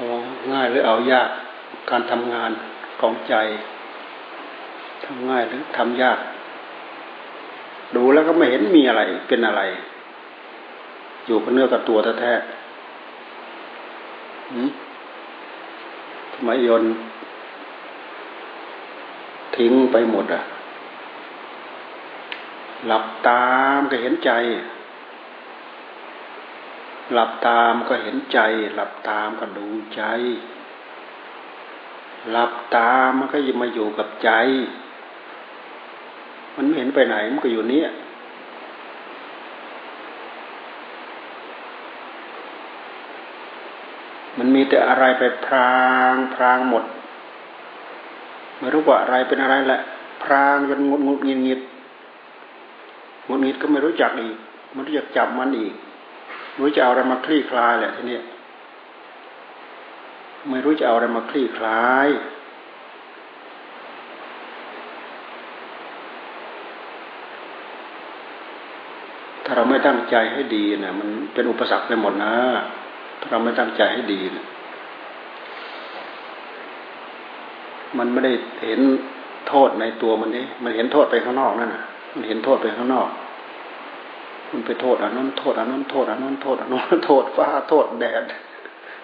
[0.00, 0.08] เอา
[0.52, 1.30] ง่ายหรือเอายาก
[1.90, 2.50] การทำงาน
[3.00, 3.34] ของใจ
[5.04, 6.18] ทำง่ายหรือทำยาก
[7.96, 9.62] ดูแล้วก็ไม่เห็นมีอะไรเป็นอะไร
[11.26, 12.40] อยู่กับเนื้อกับตัวแท้ๆ
[16.34, 16.84] ทำไมยน
[19.56, 20.42] ทิ้งไปหมดอะ
[22.86, 23.44] หลับตา
[23.78, 24.30] มก็เห็นใจ
[27.12, 28.38] หลับตามก็เห็นใจ
[28.74, 30.02] หลับตามก็ดูใจ
[32.30, 34.30] หลับตามันก็มาอยู่กับใจ
[36.56, 37.88] มันไม่เห็นไปไหนมันก็อยู่เนี้ย
[44.38, 45.78] มันมีแต่อะไรไปพรา
[46.12, 46.84] งพรางหมด
[48.58, 49.80] ไม่รู้ว่าอะไรเป็นอะไรแหละ
[50.22, 51.60] พรางจนงุดงุดงิดงิด
[53.28, 54.36] งุดงิดก็ไม่รู้จักอีก
[54.72, 55.74] ไม่รู้จักจับมันอีก
[56.58, 58.18] รู้จะเอาอะไรมาคลี่คลายแหละทีนี้
[60.48, 62.08] ไม่รู้จะเอาอะไรมาคลี่คลาย
[69.44, 72.34] ถ้าเราไม่ตั้งใจให้ดีเนะ่ยมันเป็นอุปสรรคไปหมดนะ
[73.20, 74.46] ถ้าเราไม่ตั้งใจให้ดีเนะ
[77.98, 78.32] มันไม่ได้
[78.64, 78.80] เห็น
[79.48, 83.08] โทษในตัวมันนี่มันเห็นโทษไปข้างนอกนั่นนะมันเห็นโทษไปข้างนอก
[84.50, 88.24] มันไปโทษอันนั้นโทษอันนั้นโทษอันนั้นโทษอันนั้นโทษฟ้าโทษแดด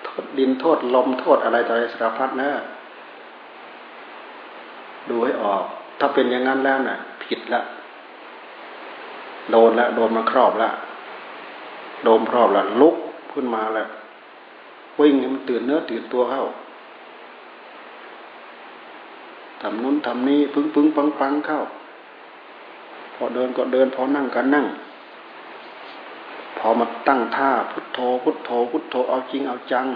[0.05, 2.51] โทษดินโทษลมโทษอะไรต่ออะไรสารพัดนะ
[5.09, 5.63] ดูให้ออก
[5.99, 7.63] ถ้าเป็นอย่างนั้นแล้วน่ะ ผิดละ
[9.51, 10.71] โดนละโดนมาครอบละ
[12.05, 12.97] โดนครอบละลุก
[13.33, 13.89] ขึ้นมาแล้ว
[14.99, 16.45] วิ่งให้มันตื่นเนื้อตื่นตัวเข้า
[19.61, 21.61] ทำนู้นทำนี้ปึ้งปึ้งปังปังเข้า
[23.15, 24.67] พอเดินก็เดินพอนั่งก็นั่ง
[26.67, 29.87] อมาตั้งท่าพุทโธพุทโธพุทโธเอาจริงเอาจัง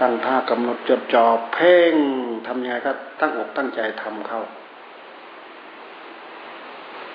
[0.00, 1.94] ตั้งท่ากำหนดจดจ่อเพ่ง
[2.46, 4.40] ทำยังไงก็ตั้งอกตั้งใจทำเข้า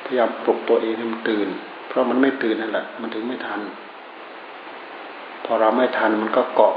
[0.03, 1.47] พยายามปลุกตัวเองให้มันตื่น
[1.87, 3.61] เพราะมันไม่ตื่นนั่นแหละ มันถึงไม่ทัน
[5.43, 6.75] พอเราไม่ทันมันก็เกาะ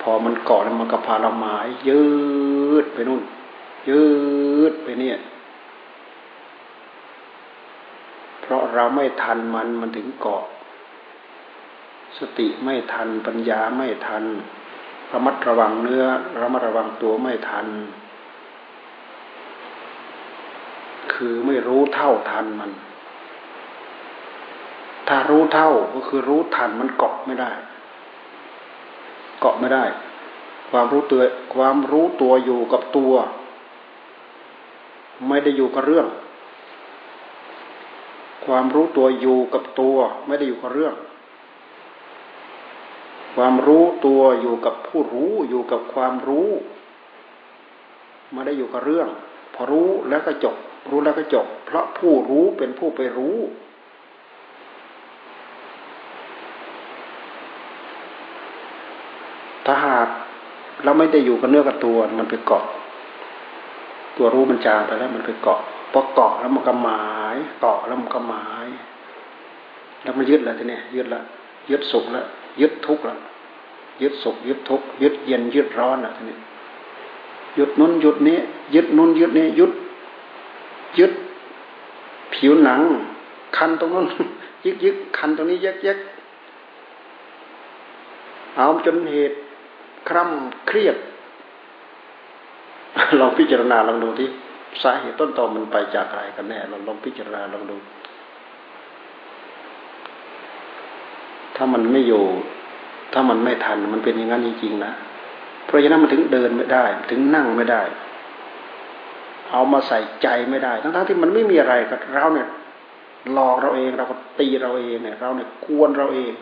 [0.00, 2.02] พอมันเกาะแล้วมันก็พาเราหมายยื
[2.82, 3.22] ดไปนู่น
[3.88, 4.04] ยื
[4.70, 5.18] ดไปเนี่ย
[8.39, 10.42] เพ ราะเราไม่ทันมันมันถึงเกาะ
[12.18, 14.24] สติไม่ทันปัญญาไม่ทัน
[15.12, 16.04] ระมัดระวังเนื้อ
[16.40, 17.66] ระมัดระวังตัวไม่ทัน
[21.12, 22.70] คือไม่รู้เท่าทันมัน
[25.08, 27.52] ถ้ารู้เท่าก็คือรู้ทันมันเกาะไม่ได้
[29.40, 29.84] เกาะไม่ได้
[30.70, 31.20] ความรู้ตัว
[31.54, 33.12] ความรู้ตัวอยู่กับตัว
[35.28, 36.06] ไม่ได้อยู่กับเรื่อง
[38.46, 39.96] ความรู้ตัวอยู่กับตัว
[40.26, 40.94] ไม่ได้อยู่กับเรื่อง
[43.34, 46.48] ความรู้ตัวอยู่กับผู้รู้อยู่กับความรู้
[48.32, 49.08] ไม่ได้อยู่กับเรื่อง
[49.54, 50.56] พอรู้แล้วก็จบ
[50.90, 53.36] รู้แล้วก็จบ เพราะผู้รู้เป็นผู้ไปรู้
[59.66, 60.08] ถ้าหาก
[60.84, 62.64] เราไม่ได้อยู่กับเนื้อกับตัวมันไปเกาะ
[64.20, 65.60] ตัวรู้มันจางไปแล้วมันไปเกาะ
[65.92, 67.04] พอเกาะแล้วมันก็หมา
[67.34, 68.66] ยเกาะแล้วมันก็หมาย
[70.02, 71.24] แล้วมันยึดแล้วทีนี้ยึดล้ว
[71.70, 72.26] ยึดสุขล้ว
[72.60, 73.18] ยึดทุกข์ล้ว
[74.02, 76.38] ยึดสุขยึดทุกข์ยึดเย็นยึดร้อนล้วทีนี้
[77.58, 78.38] ยึดนู้นยึดนี้
[78.74, 79.72] ยึดนู้นยึดนี้ยึด
[80.98, 81.12] ยึด
[82.34, 82.80] ผิวหนัง
[83.56, 84.06] คันตรงนู้น
[84.64, 85.98] ยึกยึกคันตรงนี้ยึกยึก
[88.56, 89.36] เอาจนเหตุ
[90.08, 90.96] คร่ำเครียด
[93.20, 94.28] ลองพิจารณาลองดูที่
[94.82, 97.76] สาเหตุต้นตอมันไปจากอะไรกันแน่เราลองพิจารณาลองดู
[101.56, 102.24] ถ้ามันไม่อยู่
[103.12, 104.92] ถ้ามันไม่ทันมันเป็นอย่างนั้นจริงๆนะ
[105.64, 107.82] เพราะฉะนั้นมันถึงเดินไม่ได้ ถึงนั่งไม่ได้
[109.50, 112.48] เอามาใส่ใจไม่ได้ ทั้งๆที่มันไม่มีอะไรกับเราเนี่ย
[113.32, 116.32] หลอกเราเองเราก็ตีเราเองเนี่ย เราเนี่ยกวนเราเอง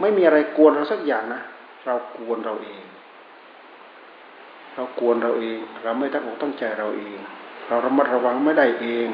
[0.00, 1.42] ไม่มีอะไรกวนเราสักอย่างนะ
[1.86, 2.82] เรากวนเราเอง
[4.76, 7.18] เรากวนเราเอง เราไม่ตั้งอกตั้งใจเราเอง
[7.68, 9.08] เราระมัดระวังไม่ได้เอง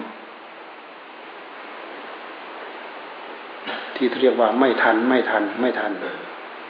[3.95, 5.93] ที่เรียกว่าไม่ทันไม่ทัน ไม่ทัน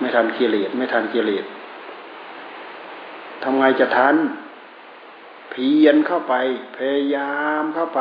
[0.00, 1.44] ไม่ทันกิเลสไม่ทันกิเลส
[3.42, 4.16] ทำไงจะทัน
[5.50, 6.34] เพียนเข้าไป
[6.76, 8.00] พยายามเข้าไป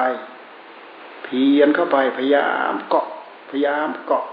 [1.23, 3.07] เพียนเข้าไปพยายามเกาะ
[3.49, 4.25] พยายามเกาะ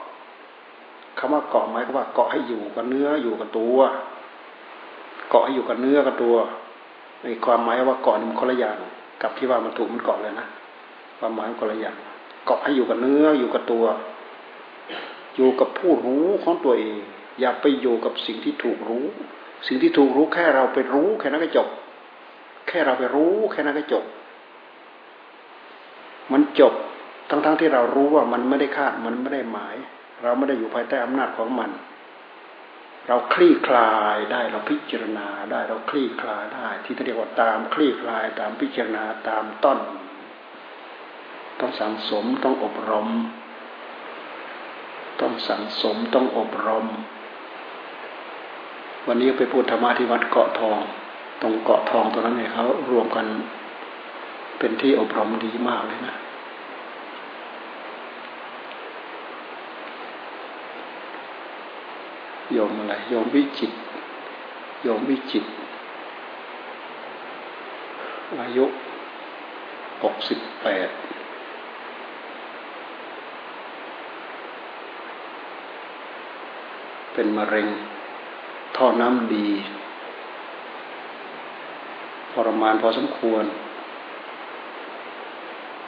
[1.18, 3.78] คำว่าเกาะหมายก็ว่าเกาะให้อยู่กับเนื้ออยู่กับตัว
[5.30, 6.36] เกาะให้อยู่กับเนื้อกับตัว
[7.22, 8.76] ในความหมายว่าเกาะมันคนละอย่าง
[9.22, 10.46] กับที่ว่ามันถูกมันเกาะเลยนะ
[11.18, 11.96] ความหมายคนละอย่าง
[12.46, 13.84] เกาะให้อยู่กับเนื้ออยู่กับตัว
[15.36, 16.98] อยู่กับผู้รู้ของตัวเอง
[17.40, 19.06] อย่าไปอยู่กับสิ่งที่ถูกรู้
[19.66, 21.68] สิ่งที่ถูกรู้แค่เราไปรู้ แค่นั้นก็จบ
[22.68, 24.04] แค่เราไปรู้ แค่นั้นก็จบ
[26.32, 26.72] มันจบ
[27.30, 29.76] ทั้งๆทที่เรารู้ว่ามันไม่ได้คาดมันไม่ได้หมาย
[30.22, 31.70] เราไม่ได้อยู่ภายใต้อำนาจของมัน
[33.08, 39.78] เราคลี่คลายได้เราพิจารณาได้เราคลี่คลายได้ ที่เรียกว่าตามคลี่คลายตามพิจารณาตามต้น
[41.60, 43.08] ต้องสังสมต้องอบรม
[45.20, 46.86] ต้องสังสมต้องอบรม
[49.06, 50.78] วันนี้ไปพูดธรรมะที่วัดเกาะทอง
[51.42, 53.26] ตรงเกาะทองตรงนั้นเนี่ยเขารวมกัน
[54.58, 56.16] เป็นที่อบรมดีมากเลยนะ
[62.52, 63.72] โยมอะไร โยมวิจิต
[64.82, 65.44] โยมวิจิต
[68.40, 68.64] อายุ
[70.02, 70.88] หกสิบแปด
[77.12, 77.68] เป็นมะเร็ง
[78.76, 79.48] ท่อน้ำดี
[82.32, 83.44] ทรมานพอสมควร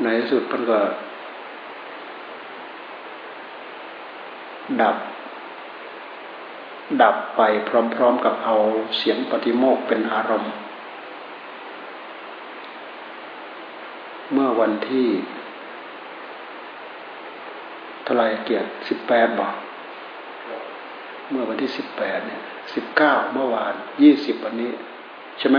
[0.03, 0.79] ในที่สุดมันก็
[4.81, 4.97] ดับ
[7.02, 7.70] ดับไปพ
[8.00, 8.56] ร้อมๆกับเอา
[8.96, 10.52] เสียงปฏิโมกเป็นอารมณ์
[14.32, 15.08] เมื่อวันที่
[18.02, 19.54] เท่าไรเกียรติสิบแปดบอก
[21.31, 22.40] เมื่อวันที่สิบแปดเนี่ย
[22.75, 24.70] สิบเก้าเมื่อวานยี่สิบวันนี้
[25.38, 25.58] ใช่ไหม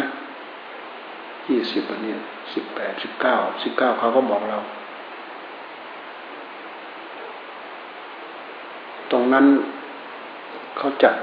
[1.50, 2.14] ยี่สิบวันนี้
[2.54, 4.60] สิบแปดสิบเก้าสิบเก้าเขาก็บอกเรา
[9.12, 9.46] ตรงนั้น
[10.82, 11.16] เขาจัด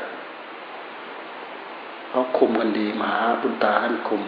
[2.08, 4.22] เขาคุมกันดีมหาบุญตาท่านคุม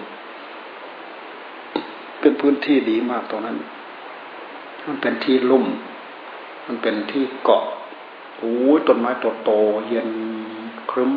[2.21, 3.57] เป็นพื้นที่ดีมากตรงนั้น
[4.87, 5.65] มันเป็นที่ลุ่ม
[6.67, 7.65] มันเป็นที่เกาะ
[8.39, 8.55] โอ้
[8.87, 9.51] ต้นไม้โตโต
[9.89, 10.11] เย็น
[10.91, 11.13] ครึ้ม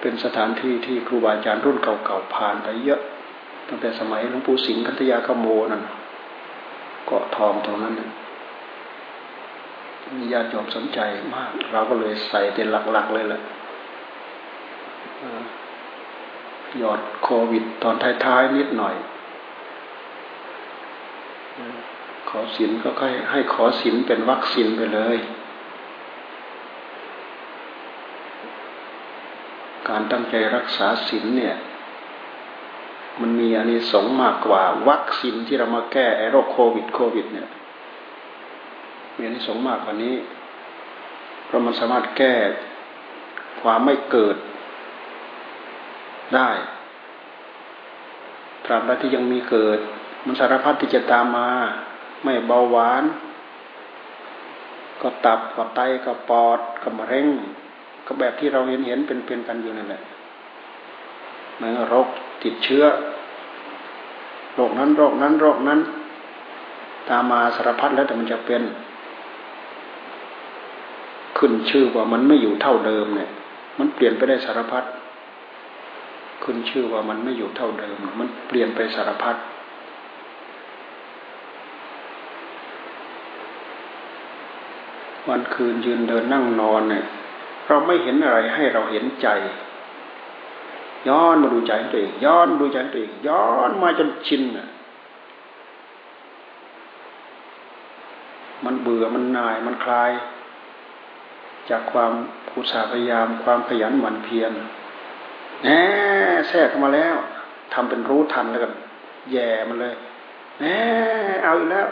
[0.00, 3.00] เป็นสถานที่ที่ครูบาอาจารย์รุ่นเก่าๆผ่านไปเยอะ
[3.68, 5.82] ตั้งแต่สมัยหลวงปู่สิงห์คันธยาขโมนั่น
[7.06, 7.94] เกาะทองตรงนั้น
[10.18, 11.00] มีญาติโยมสนใจ
[11.34, 13.40] มาก เราก็เลยใส่เป็นหลักๆเลยแหละ
[16.80, 17.94] ยอดโควิดตอน
[18.24, 18.94] ท้ายๆนิดหน่อย
[22.28, 22.90] ขอสินก็
[23.30, 25.18] ให้ขอสินเป็นวัคซีนไปเลย
[29.88, 31.56] การตั้งใจรักษาศีลเนี่ย
[33.20, 37.48] มันมีอันนี้สงมากกว่าวัคซีนที่เรามาแก้โรคโควิดโควิดเนี่ย
[39.16, 40.16] มีอนนี้สงมากกว่านี้
[41.46, 42.34] เพราะมันสามารถแก้
[43.60, 44.36] ความไม่เกิด
[46.34, 46.50] ได้
[48.64, 49.78] ตราบใดที่ยังมีเกิด
[50.24, 51.50] มันสารพัดที่จะตามมา
[52.24, 53.04] ไม่เบาหวาน
[55.00, 57.28] ก็ตับก็ไตก็ปอดก็มะเร็ง
[58.06, 60.02] ก็แบบที่เราเห็นเห็นเป็นเป็นกันอยู่นั่นแหละ
[61.56, 62.08] เหมือนโรค
[62.42, 62.84] ติดเชื้อ
[64.54, 65.80] โรคนั้นโรคนั้นโรคนั้น
[67.08, 68.62] ตามมาสารพัดแล้วแต่มันจะเป็น
[71.44, 73.30] ขึ้นชื่อว่ามันไม่อยู่เท่าเดิมเนี่ย
[73.78, 74.84] มันเปลี่ยนไปได้สารพัด
[76.42, 79.36] ขึ้นชื่อว่ามันไม่อยู่เท่าเดิม มันเปลี่ยนไปสารพัด
[85.28, 87.04] วันคืนยืนเดินนั่งนอนเนี่ย
[87.68, 89.28] เราไม่เห็นอะไรให้เราเห็นใจ
[91.08, 94.68] ย้อนมาดูใจตัวเองย้อนดูใจตัวเองย้อนมาจนชินอะ
[98.64, 100.10] มันเบื่อมันนายมันคลาย
[101.72, 102.12] จากความ
[102.56, 104.52] อุตสาหพยายาม ความขยันหมั่นเพียร
[105.62, 105.68] แหม
[106.48, 107.16] แทรกเข้ามาแล้ว
[107.74, 108.72] ทำเป็นรู้ทันแล้วกัน
[109.32, 109.94] แย่มันเลย
[110.58, 110.64] แหม
[111.44, 111.86] เอาอีกแล้ว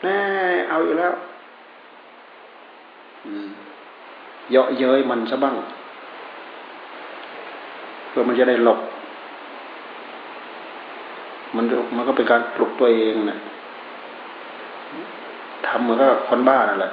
[0.00, 0.06] แหม
[0.68, 1.12] เอาอีกแล้ว
[3.24, 3.48] อืม
[4.50, 5.56] เยาะเย้ยมันซะบ้าง
[8.08, 8.80] เพื่อมันจะได้หลบ
[11.56, 11.64] มัน
[11.96, 13.38] มันก็เป็นการปลุกตัวเองนะ
[15.66, 16.92] ทำเหมือนกับคนบ้านั่นแหละ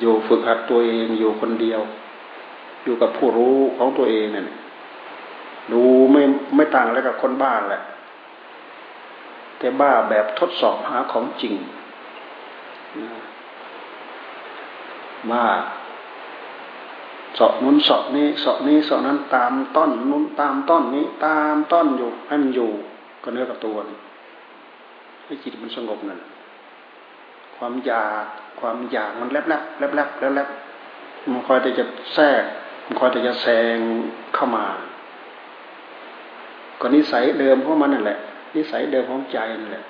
[0.00, 1.80] อยู่ฝึกหัดตัวเองอยู่คนเดียว
[2.84, 4.44] อยู่กับผู้รู้ของตัวเองเนี่ย
[5.72, 6.22] ดูไม่
[6.56, 7.82] ไม่ต่างอะไรกับคนบ้าแหละ
[9.58, 11.54] แต่บ้าแบบทดสอบหาของจริง
[15.30, 15.46] ว่า
[17.38, 22.70] สาะนุนสาะนี้สาะนี้สาะนั้นตามต้นนุนตามต้นนี้ ตามต้นอยู่ให้มันอยู่
[23.22, 23.76] ก็เนื้อกับตัว
[25.24, 26.20] ให้จิตมันสงบนั่น
[27.56, 28.24] ความอยาก
[28.60, 30.48] ความอยากมันแลบแลบแลบแลบแลบแลบ
[31.30, 32.42] มันคอยแต่จะแทรก
[32.86, 33.76] มันคอยแต่จะแซง
[34.34, 34.66] เข้ามา
[36.80, 38.18] ก็นิสัยเดิมของมันนั่นแหละ
[38.56, 39.84] นิสัยเดิมของใจนั่นแหละ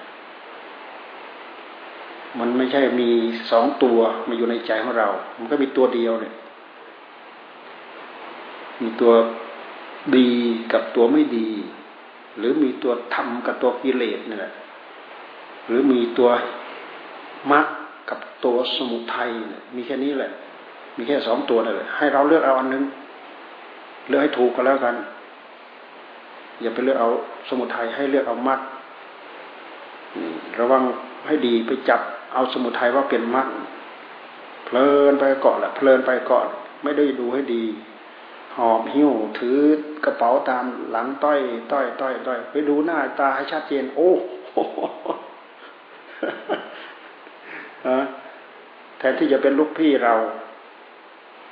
[2.38, 3.10] มันไม่ใช่มี
[3.50, 3.98] สองตัว
[4.28, 5.08] มาอยู่ในใจของเรา
[5.38, 6.34] มันก็มีตัวเดียวเนี่ย
[8.82, 9.12] มีตัว
[10.16, 10.30] ดี
[10.72, 11.48] กับตัวไม่ดี
[12.38, 14.52] หรือมีตัวธรรมกับตัวกิเลสนี่แหละ
[15.66, 16.30] หรือมีตัว
[17.52, 17.79] มรรคกับ
[18.44, 19.30] ตัวสมุทัย
[19.76, 20.32] มีแค่นี้แหละ
[20.96, 22.84] มีแค่สองตัวนั่นแหละให้เราเลือกเอาอันนึง
[24.08, 24.94] เลือกให้ถูกก็แล้วกัน
[26.60, 27.10] อย่าไปเลือกเอา
[27.48, 28.60] สมุทัยให้เลือกเอามรรค
[30.60, 30.82] ระวัง
[31.26, 32.00] ให้ดีไปจับ
[32.34, 33.48] เอาสมุทัยว่าเป็นมรรค
[34.64, 36.44] เพลินไปเกาะแหละเพลินไปเกาะ
[36.82, 37.64] ไม่ได้ดูให้ดี
[38.56, 39.58] หอบหิ้วถือ
[40.04, 41.40] กระเป๋าตามหลังต้อย
[41.72, 44.10] ต้อย ต้อยต้อยไปดูหน้าตาให้ชัดเจน โอ้
[49.00, 50.14] แทนที่จะเป็นลูกพี่เรา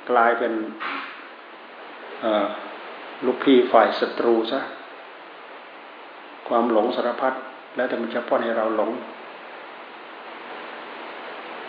[0.09, 0.53] กลายเป็น
[3.25, 4.59] ลูกพี่ฝ่ายศัตรูซะ
[6.47, 7.33] ความหลงสารพัด
[7.75, 8.91] แล้วแต่มันจะป้อนให้เราหลง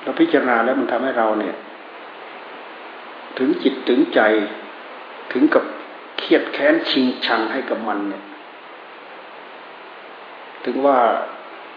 [0.02, 1.56] เราพิจารณาแล้วมันทำให้เราเนี่ย
[3.38, 4.20] ถึงจิตถึงใจ
[5.32, 5.64] ถึงกับ
[6.18, 8.22] เครียดแค้นชิงชังให้กับมันเนี่ย
[10.64, 10.99] ถึงว่า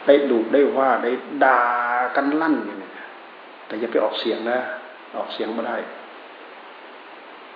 [0.08, 1.12] ได้ดูได้ว่าได้
[1.44, 1.62] ด่า
[2.16, 2.56] กันลั่น
[3.74, 4.60] แต่อย่าไปออกเสียงนะ
[5.18, 5.78] ออกเสียงไม่ได้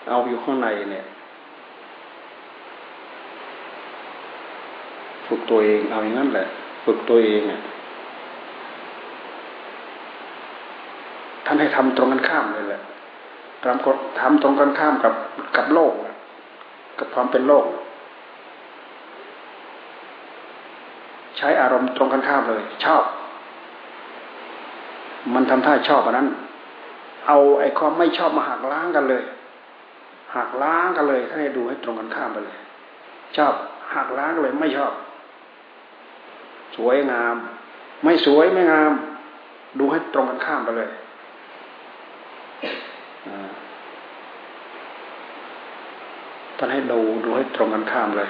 [0.08, 1.06] เอาอยู่ข้างในเนี่ย
[5.28, 6.48] ฝึกตัวเองเอาอย่างนั้นแหละ
[6.86, 7.62] ฝึกตัวเองเนี่ย
[11.46, 12.82] ท่านให้ทำตรงกันข้ามเลยแหละ
[13.64, 15.14] ทำทำตรงกันข้ามกับ
[15.58, 15.94] กับโลก
[17.00, 17.66] กับความเป็นโลก
[21.38, 23.04] ใช้อารมณ์ตรงกันข้ามเลย ชอบ
[25.36, 26.28] มันทำท่าชอบอันนั้น
[27.28, 29.24] เอาไอ้ความไม่ชอบมาหักล้างกันเลย
[30.36, 32.58] หักล้างกันเลยท่านให้ดูให้ตรงกันข้ามไปเลย
[33.38, 33.54] ชอบ
[33.96, 34.94] หักล้างเลยไม่ชอบ
[36.76, 37.36] สวยงาม
[38.04, 38.92] ไม่สวยไม่งาม
[39.80, 40.90] ดูให้ตรงกันข้ามไปเลย
[46.58, 48.30] ท่านให้ดูดูให้ตรงกันข้ามเลย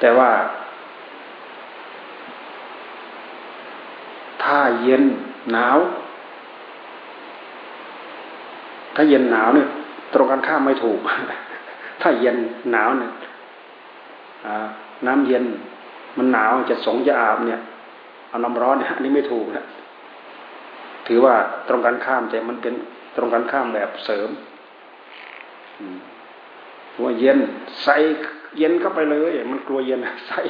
[0.00, 0.30] แต่ว่า
[4.44, 5.02] ถ้าเย็น
[5.52, 5.78] หนาว
[8.94, 9.68] ถ้าเย็นหนาวเนี่ย
[10.14, 10.98] ตรงกันข้ามไม่ถูก
[12.02, 12.36] ถ้าเย็น
[12.72, 13.12] หนาวเนี่ย
[15.06, 15.44] น้ำเย็น
[16.18, 17.60] มันหนาวจะสงจะอาบเนี่ย
[18.28, 19.66] เอาน้ำร้อนเนี่ยอันนี้ไม่ถูกนะ
[21.06, 21.34] ถือว่า
[21.68, 22.74] ตรงกันข้ามแต่มันเป็น
[23.16, 24.28] ตรงกันข้ามแบบเสริม
[27.02, 27.38] ว่าเย็น
[27.82, 27.88] ใส
[28.56, 30.40] เย็นเข้าไปเลย มันกลัวเย็นใส่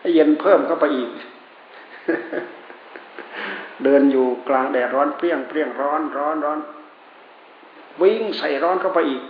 [0.00, 1.10] ให้เย็นเพิ่มเข้าไปอีก
[3.84, 6.58] เดินอยู่กลางแดดร้อนเปรี้ยงเปรี้ยงร้อนร้อนร้อน
[8.00, 9.22] วิ่งใส่ร้อนเข้าไปอีก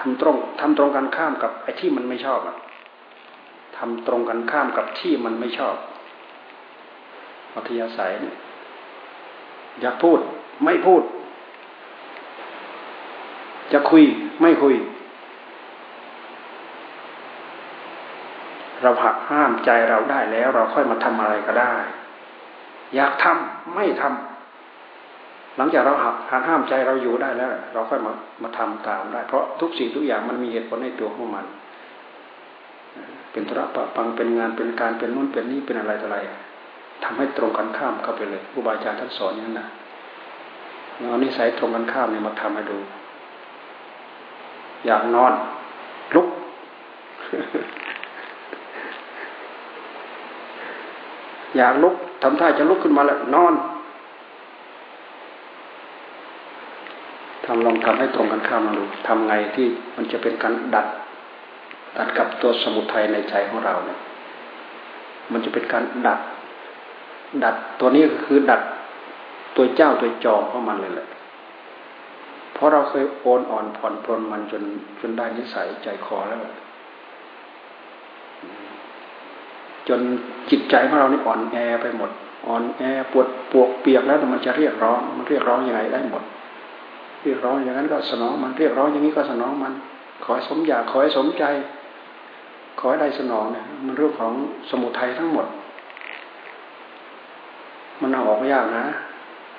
[0.00, 2.56] ทำตรงทำตรงกันข้ามกับไอ้ที่มันไม่ชอบอะ
[3.76, 5.76] ทำตรงกันข้ามกับที่มันไม่ชอบ
[7.54, 8.36] อัธยาศัยเนี่ย
[9.80, 10.18] อยากพูด
[10.64, 11.02] ไม่พูด
[13.72, 14.04] จะคุย
[14.42, 14.74] ไม่คุย
[18.82, 21.72] เราหักห้ามใจเราได้แล้ว เราค่อยมาทำอะไรก็ได้
[22.94, 28.12] อยากทำไม่ทำหลังจากเราหักหักห้ามใจเราอยู่ได้แล้ว เราค่อยมา
[28.42, 31.46] มาทำตามได้ เพราะทุกสิ่งทุกอย่างมันมีเหตุผลในตัวของมัน
[33.32, 36.18] เป็นธุระปะปังเป็นงานเป็นการเป็นนู่นเป็นนี่เป็นอะไรต่ออะไร
[37.04, 39.68] ทำให้ตรงกันข้ามเข้าไปเลยครูบาอาจารย์ท่านสอนอย่างนั้นนะ
[40.96, 42.78] เอานิสัยตรงกันข้ามเนี่ยมาทำให้ดู
[44.86, 45.32] อยากนอน
[46.14, 46.28] ลุก
[51.56, 53.54] อยากลุกทำท่าจะลุกขึ้นมาแล้วนอน
[57.44, 60.86] ทำลองทำให้ตรงกันข้ามมาดูทำไงที่มันจะเป็นการดัด
[61.96, 63.98] ตัดกับตัวสมุทัยในใจของเราเนี่ย
[65.32, 66.20] มันจะเป็นการดัด
[67.44, 68.62] ดัดตัวนี้ก็คือดัด
[69.56, 71.08] ตัวเจ้าตัวจอมของมันเลยแหละ
[72.54, 74.62] เพราะเราเคยโอนอ่อนผ่อนปลนมันจน
[75.00, 76.40] จนได้นิสัยใจคอแล้ว
[79.88, 80.00] จน
[80.50, 82.10] จิตใจของเรานี่อ่อนแอไปหมด
[82.46, 86.22] อ่อนแอปวดปวกเปียกแล้วมันจะเรียกร้อง มันเรียกร้องยังไงได้หมด
[87.24, 89.72] เรียกร้องอย่างนั้นก็สนองมันเรียกร้องอย่างนี้ก็สนองมัน
[90.24, 91.44] ขอให้สมอยากขอให้สมใจ
[92.78, 94.32] ขอให้ได้สนองเนี่ยมันเรื่องของ
[94.70, 95.46] สมุทัยทั้งหมด
[98.00, 98.84] มันเอาออกยากนะ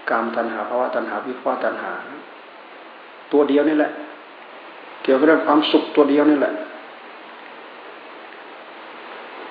[0.09, 1.91] กามตัณหาภาวะตัณหาวิภาวะตัณหา
[3.31, 3.91] ตัวเดียวนี่แหละ
[5.03, 6.53] เกี่ยวกับเรื่องความสุขตัวเดียวนี่แหละ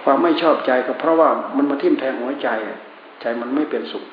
[0.05, 2.49] ความไม่ชอบใจก็เพราะว่ามันมาทิ่มแทงหัวใจ
[3.21, 4.05] ใจมันไม่เป็นสุข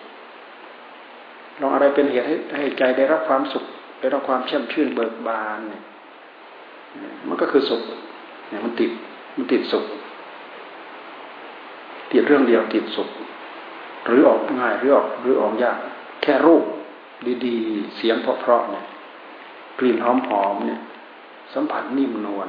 [1.61, 3.65] ลองอะไรเป็นเหตุให้ให้ใจได้รับความสุข
[3.99, 5.83] ได้รับความแช่มชื่นเบิกบานเนี่ย
[7.27, 7.81] มันก็คือสุข
[8.49, 8.91] เนี่ยมันติด
[9.35, 9.85] มันติดสุข
[12.11, 13.09] ติดเรื่องเดียวติดสุข
[14.05, 15.77] หรือออกง่ายหรือออกหรือออกยาก
[16.23, 16.63] แค่รูป
[17.45, 18.85] ดีๆ เสียงเพราะๆเนี่ย
[19.79, 20.07] กลิ่นห
[20.43, 20.81] อมๆเนี่ย
[21.53, 22.47] สัมผัสนิ่มนวล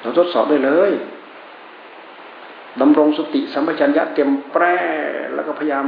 [0.00, 0.92] เราทดสอบได้เลย
[2.80, 4.76] ดำรงสติสัมปชัญญะเต็มแปร่
[5.34, 5.86] แล้วก็พยายาม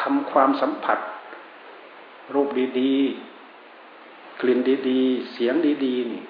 [0.00, 0.98] ทำความสัมผัส
[2.34, 2.48] รูป
[2.80, 4.58] ดีๆ กลิ่น
[4.88, 6.22] ดีๆ เสียงดีๆนี่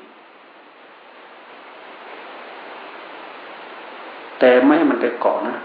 [4.38, 5.56] แต่ไม่ให้มันไปเกาะนะ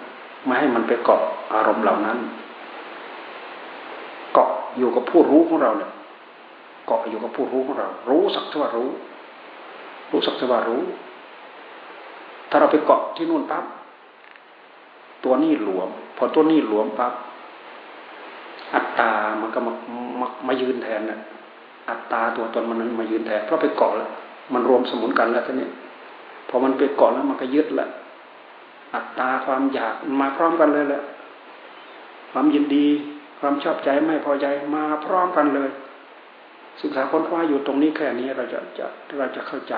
[0.45, 1.21] ไม่ให้มันไปเกาะ
[1.53, 2.17] อารมณ์เหล่านั้น
[4.33, 5.91] เกาะอยู่กับผู้รู้ของเราเนี่ย
[6.87, 8.89] เกาะอยู่กับผู้รู้ของเรา รู้สักเท่ารู้
[10.11, 10.83] รู้สักเท่ารู้
[12.49, 13.63] ถ้าเราไปเกาะที่นู่นปั๊บ
[15.23, 17.13] ตัวนี้หลวม พอตัวนี้หลวมปั๊บ
[18.73, 19.11] อัตตา
[19.41, 19.73] มันก็มา
[20.19, 21.19] มามายืนแทนน่ะ
[21.89, 24.09] อัตตาตัวตนมันมายืนแทนเพราะไปเกาะแล้ว
[24.53, 25.67] มันรวมสมุนกันแล้วทีนี้
[26.49, 27.89] พอมันไปเกาะแล้วมันก็ยึดล้ว
[28.95, 31.03] อัตตาความอยากมาพร้อมกันเลยแหละ
[32.31, 32.87] ความยินดี
[33.39, 35.69] ความชอบใจไม่พอใจมาพร้อมกันเลย
[36.81, 38.85] ศึกษาค้นคว้าอยู่ตรงนี้แค่นี้เราจะจะ
[39.17, 39.73] เราจะเข้าใจ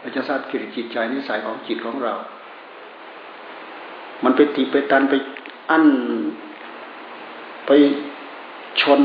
[0.00, 2.14] เราจะทราบกิริจิตใจนิสัยของจิตของเรา
[4.24, 5.14] มันไปติไปตันไป
[5.70, 5.86] อั้น
[7.66, 7.70] ไป
[8.80, 9.02] ชน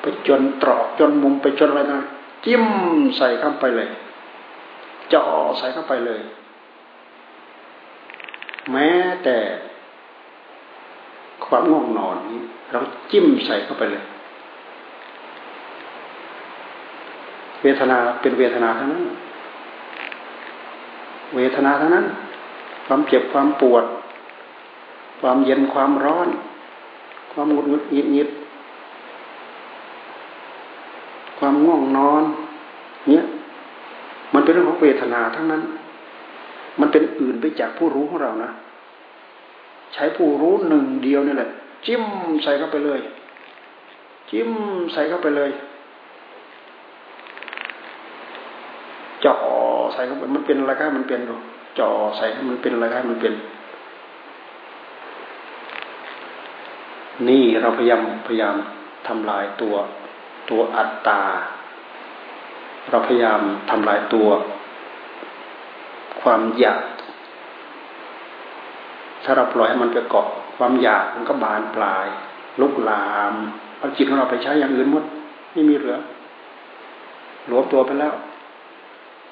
[0.00, 2.00] ไปจนตรอกจนมุมไปจนอะไรนะ
[2.44, 2.64] จิ้ม
[3.16, 3.88] ใส่เข้าไปเลย
[5.12, 5.24] จ่อ
[5.58, 6.20] ใส่เข้าไปเลย
[8.72, 8.90] แม้
[9.24, 9.36] แต่
[11.46, 12.40] ความง่วงนอนนี้
[12.72, 14.04] เราจิ้มใส่เข้าไปเลย
[17.62, 19.04] เวทนาเป็นเวทนาทั้งนั้น
[21.34, 22.06] เวทนาทั้งนั้น
[22.86, 23.84] ความเจ็บความปวด
[25.20, 26.28] ความเย็นความร้อน
[27.32, 28.28] ความหงุดหงิดหงิดหงิด
[31.38, 32.22] ความง่วงนอน
[33.08, 33.24] เนี่ย
[34.34, 35.62] มันเป็นเรื่องของเวทนาทั้งนั้น
[36.80, 38.50] มันเป็นอื่นไปจากผู้รู้ของเรานะ
[39.94, 41.50] ใช้ผู้รู้หนึ่งเดียวนี่แหละ
[41.86, 42.02] จิ้ม
[42.42, 43.00] ใส่เข้าไปเลย
[44.30, 44.50] จิ้ม
[44.92, 45.50] ใส่เข้าไปเลย
[49.20, 49.38] เจาะ
[49.96, 51.20] ใส่เข้าไปมันเป็นอะไรก็มันเป็น
[51.76, 53.34] เจาะใส่มันเป็นอะไรก็มันเป็น
[57.28, 58.56] นี่เราพยายามพยายาม
[59.08, 59.74] ทำลายตัว
[60.50, 61.22] ตัวอัตตา
[62.90, 64.28] เราพยายามทำลายตัว
[66.20, 66.82] ความอยาก
[69.24, 72.06] ถ้าเราปล่อยให้มันไปเกาะความอยากมันก็บานปลาย
[72.60, 73.34] ลุกลาม
[73.78, 75.04] เอาจิตของเราไปใช้อย่างอื่นหมด
[75.52, 75.96] ไม่มีเหลือ
[77.46, 78.14] หลวมตัวไปแล้ว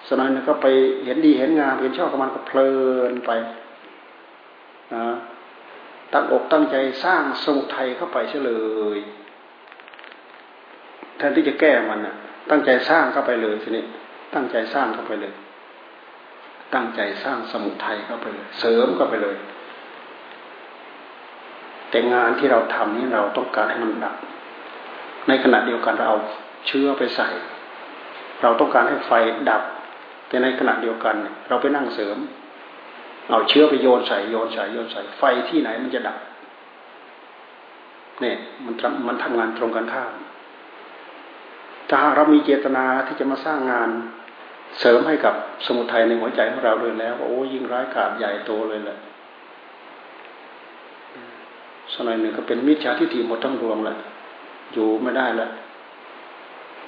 [0.08, 0.66] สนานก็ไป
[1.04, 2.70] เห็นดีเห็นงามเห็นชอบกับมันก็เพลิ
[3.12, 3.30] นไป
[4.94, 5.04] นะ
[6.12, 8.50] ตั้งอกตั้งใจสร้างสมุทัยเข้าไปเฉล
[8.96, 8.98] ย
[11.16, 12.14] แทนที่จะแก้มันน่ะ
[12.50, 13.84] ตั้งใจสร้างเข้าไปเลยทีนี้
[14.34, 15.32] ตั้งใจสร้างเข้าไปเลย
[16.74, 19.36] ตั้งใจสร้างสมุทัยเข้าไปเลย เสริมเข้าไปเลย
[21.90, 24.16] แต่งานที่เราทำนี้เราต้องการให้มันดับ
[25.28, 26.18] ในขณะเดียวกันเราเอา
[26.66, 27.28] เชื้อไปใส่
[28.42, 29.12] เราต้องการให้ไฟ
[29.50, 29.62] ดับ
[30.28, 31.14] แต่ในขณะเดียวกัน
[31.48, 32.16] เราไปนั่งเสริม
[33.30, 36.18] เอาเชื้อไปโยนใส่โยนใส่โยนใส่ไฟที่ไหนมันจะดับ
[38.20, 38.74] เนี่ยมัน
[39.08, 40.12] มันทำงานตรงกันข้าม
[41.88, 43.88] ถ้าเรามีเจตนาที่จะมาสร้างงาน
[44.80, 45.34] เสริมให้กับ
[45.66, 48.98] สมุทัยในหัวใจของเราเลยแล้วโอ้ยิ่งร้ายกาจใหญ่โตเลยแหละ
[51.94, 53.96] สมัยหนึ่งก็เป็นมิจฉาทิฏฐิหมดทั้งดวงแหละ
[54.72, 55.50] อยู่ไม่ได้แล้ว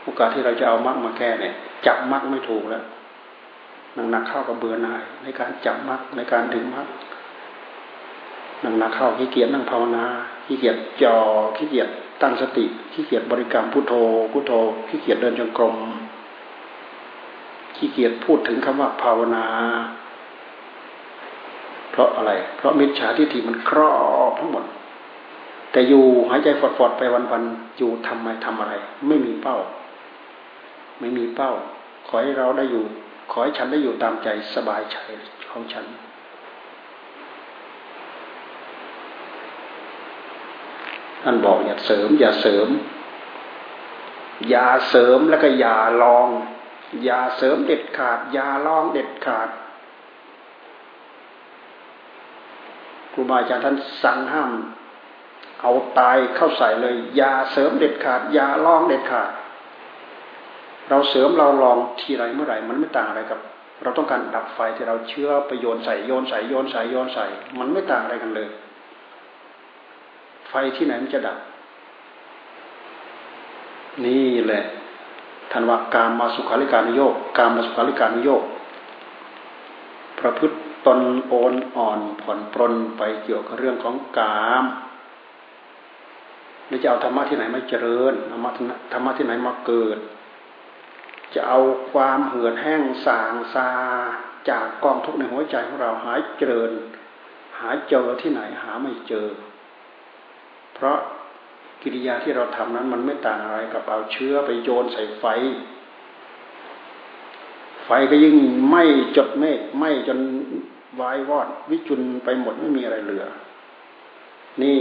[0.03, 1.55] โอกาสที่เราจะเอามรรคมาแก้เนี่ย
[1.87, 2.83] จับมรรคไม่ถูกแล้ว
[3.97, 6.87] นังนักเข้ากับเบื่อหน่ายในการจับมรรคในการถึงมรรค
[8.65, 10.05] นังนักเข้าขี้เกียจนั่งภาวนา
[10.47, 11.17] ขี้เกียจจ่อ
[11.57, 11.89] ขี้เกียจ
[12.23, 13.95] ตั้งสติขี้เกียจบริกรรมพุทโธ
[14.33, 14.53] พุทโธ
[14.89, 15.77] ขี้เกียจเดินจงกรม
[17.77, 19.45] ขี้เกียจพูดถึงคำว่าภาวนา
[21.91, 23.93] เพราะอะไร เพราะมิจฉาทิฏฐิมันครอ
[24.31, 24.65] บทั้งหมด
[25.73, 28.73] แต่อยู่หายใจฟอดๆไปวันๆอยู่ทำไมทำอะไร
[29.09, 29.57] ไม่มีเป้า
[31.01, 31.51] ไม่มีเป้า
[32.07, 32.85] ขอให้เราได้อยู่
[33.31, 34.97] ขอให้ฉันได้อยู่ตามใจสบายใจ
[35.51, 35.87] ของฉัน
[41.23, 42.69] ท่านบอกอย่าเสริม อย่าเสริม
[44.49, 46.29] อย่าเสริมแล้วก็อย่าลอง
[47.05, 49.49] อย่าเสริมเด็ดขาด อย่าลองเด็ดขาด
[53.13, 54.51] ครูบาอาจารย์ท่านสั่งห้าม
[55.61, 59.31] เอาตายเข้าใส่เลย อย่าเสริมเด็ดขาด อย่าลองเด็ดขาด
[60.91, 63.39] เราเสริมเราลองทีไรเมื่อไหร่มันไม่ต่างอะไรกับ
[63.83, 67.27] เราต้องการดับไฟที่เราเชื้อไปโยนใส่โยนใส่โยนใส่โยนใส่
[67.59, 68.49] มันไม่ต่างอะไรกันเลย
[70.49, 71.39] ไฟที่ไหนมันจะดับ
[74.05, 74.65] นี่แหละ
[75.53, 78.43] ทันว่าการมาสุขาริการุโยกการมาสุขาริการุโยก
[80.19, 84.65] ประพฤติตนโอนอ่อนผ่อนปรนไปเกี่ยวกับเรื่องของกาม
[86.67, 88.51] หรือจะเอาธรรมะที่ไหนมาเจริญธรรมะ
[88.93, 89.99] ธรรมะที่ไหนมาเกิด
[91.35, 91.61] จะเอา
[91.93, 93.69] ความเหือดแห้งสางซา
[94.51, 96.73] จากกองทุกข์ในหัวใจของเราหายเจริญ
[97.59, 99.29] หาเจอที่ไหนหาไม่เจอ
[100.75, 100.99] เพราะ
[101.83, 105.25] กิริยาที่เราทำนั้นมันไม่ต่างอะไรกับเอาเชื้อไปโยนใส่ไฟ
[107.85, 108.37] ไฟก็ยิ่ง
[108.69, 108.85] ไหม้
[109.17, 110.19] จดเมฆไหม้จน
[111.01, 113.25] วายวอด วิจุนไปหมดไม่มีอะไรเหลือ
[114.63, 114.79] นี่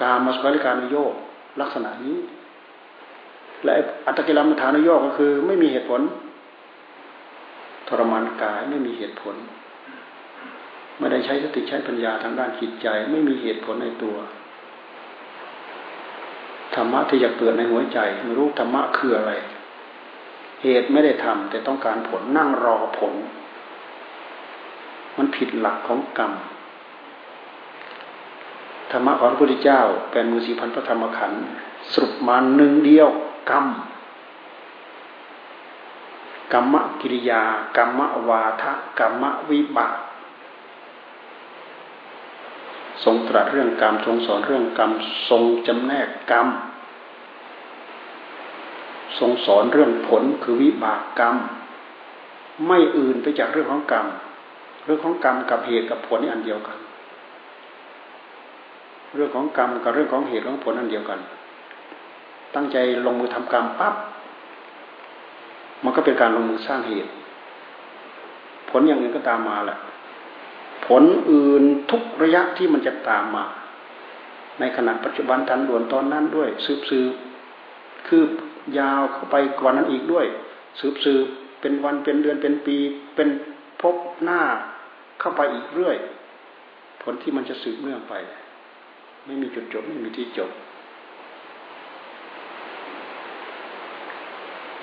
[0.00, 1.14] การมาสุขาริการโยก
[1.60, 2.16] ลักษณะนี้
[3.64, 3.72] และ
[4.06, 6.00] อัตกิลมัฐานุโยกก็คือ ไม่มีเหตุผล
[7.88, 9.34] ทรมานกายไม่มีเหตุผล
[10.98, 14.16] ไม่ได้ใช้สติใช้ปัญญาทางด้านจิตใจ ไม่มีเหตุผลในตัว
[16.74, 19.32] ธรรมะที่จะเกิดในหัวใจไม่รู้ธรรมะคืออะไร
[20.62, 23.12] เหตุไม่ได้ทำแต่ต้องการผลนั่งรอผล
[25.18, 26.32] มันผิดหลักของกรรม
[28.90, 31.40] ธรรมะของพระพุทธเจ้าเป็นมือสีพันพระธรรมขันธ์
[31.92, 33.08] สรุปมาหนึ่งเดียว
[33.50, 33.66] กรรม
[36.52, 37.42] กรรมกิริยา
[37.76, 39.96] กรรมวาทะกรรมวิบาก
[43.04, 44.90] ทรงตรัสเรื่องกรรมทรงสอนเรื่องกรรม
[45.28, 46.48] ทรงจำแนกกรรม
[49.18, 51.36] ทรงสอนเรื่องผลคือวิบากกรรม
[52.66, 54.06] ไม่อื่นไปจากเรื่องของกรรม
[54.84, 56.78] เรื่องของกรรมกับเหตุกับผลนี่อันเดียวกัน
[59.14, 61.20] เรื่องของกรรมกับเรื่องของเหตุของผลอันเดียวกัน
[62.54, 63.94] ตั้งใจลงมือทำกรรมปั๊บ
[65.84, 67.10] มันก็เป็นการลงมือสร้างเหตุ
[68.70, 69.78] ผลอย่างอื่นก็ตามมาแหละ
[70.86, 73.44] ผลอื่นทุกระยะที่มันจะตามมา
[74.60, 77.12] ในขณะปัจจุบันทันด่วนตอนนั้นด้วย สืบสืบ
[78.08, 78.22] คือ
[78.78, 80.26] ยาวเข้าไปกว่านั้นอีกด้วย
[80.80, 81.26] สืบสืบ
[81.60, 82.76] เป็นวันเป็นเดือนเป็นปี
[83.14, 83.28] เป็น
[83.80, 84.40] พบหน้า
[85.20, 85.96] เข้าไปอีกเรื่อย
[87.02, 88.14] ผลที่มันจะสืบเนื่องไป
[89.26, 90.50] ไม่มีจุดจบไม่มีที่จบ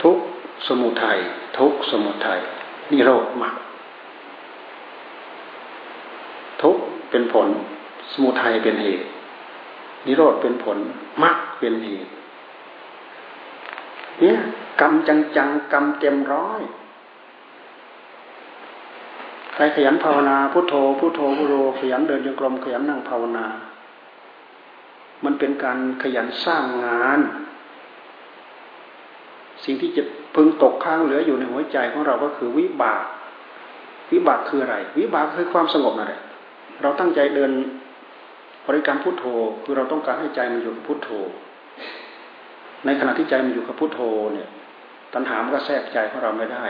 [0.03, 0.17] ทุก
[0.67, 1.17] สมุทัย
[1.57, 2.39] ทุกสมุทัย
[2.91, 3.55] นิโรธมาก
[6.61, 6.77] ทุก
[7.09, 7.47] เป็นผล
[8.11, 9.05] สมุทัยเป็นเหตุ
[10.05, 10.77] นิโรธเป็นผล
[11.23, 12.11] มรรคเป็นเหตุ
[14.19, 14.37] เนี่ย
[14.81, 16.61] กรรมจังจังกรรมเต็มร้อย
[19.53, 23.45] ใครขยันภาวนาพุโทโธพุโทโธพุโทโธขยันเดินจงกรมขยันนั่งภาวนา
[25.23, 27.19] มันเป็นการขยันสร้างงาน
[29.63, 30.03] สิ่งที่จะ
[30.35, 33.03] พึงตกค้างเหลืออยู่ในหัวใจของเราก็คือวิบาก
[34.11, 36.21] วิบากคืออะไร วิบากคือความสงบนั่นแหละ
[36.81, 37.51] เราตั้งใจเดิน
[38.65, 39.25] บริกรรมพุทโธ
[39.63, 41.09] คือเราต้องการให้ใจมันอยู่กับพุทโธ
[42.85, 44.01] ในขณะที่ใจมันอยู่กับพุทโธ
[44.33, 44.49] เนี่ย
[45.13, 46.65] ตัณหามันก็แทรกใจของเราไม่ได้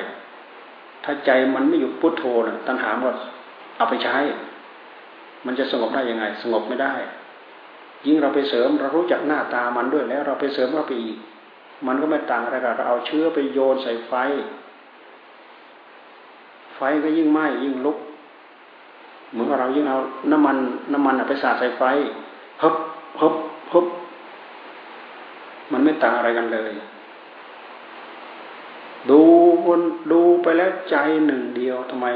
[1.04, 3.17] ถ้าใจมันไม่อยู่พุทโธเนี่ยตัณหามัน
[3.78, 4.17] เอาไปใช้
[5.45, 6.93] มันจะสงบได้ยังไง สงบไม่ได้
[8.06, 11.17] ยิ่งเราไปเสริมเรารู้จักหน้าตามันด้วยแล้ว เราไปเสริมเข้าไปอีก
[11.87, 14.13] มันก็ไม่ต่างอะไรกับเราเอาเชื้อไปโยนใส่ไฟ
[16.75, 17.97] ไฟก็ยิ่งไหม้ยิ่งลุก
[19.31, 19.97] เหมือนกับเรายิ่งเอา
[20.31, 20.57] น้ำมัน
[20.93, 21.83] น้ำมันไปสาดใส่ไฟ
[22.61, 22.75] ฮึบ
[23.21, 23.35] ฮึบ
[23.73, 23.85] ฮึบ
[25.71, 26.71] มันไม่ต่างอะไรกันเลย
[29.09, 29.19] ดู
[29.65, 32.07] วนดูไปแล้วใจหนึ่งเดียวทำไม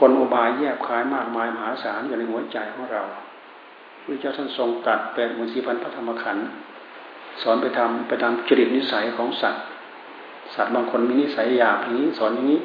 [0.00, 3.02] กลอุบายแยบคายมากมายมหาศาลอยู่ในหัวใจของเรา
[4.04, 6.46] พระเจ้าท่านทรงตัดแปดหมื่นสี่พันพระธรรมขันธ์
[7.42, 9.62] สอนไปทำไปตามจริตนิสัยของสัตว์
[10.54, 12.60] สัตว์บางคนมีนิสัยหยาบอย่างนี้ สอนอย่างนี้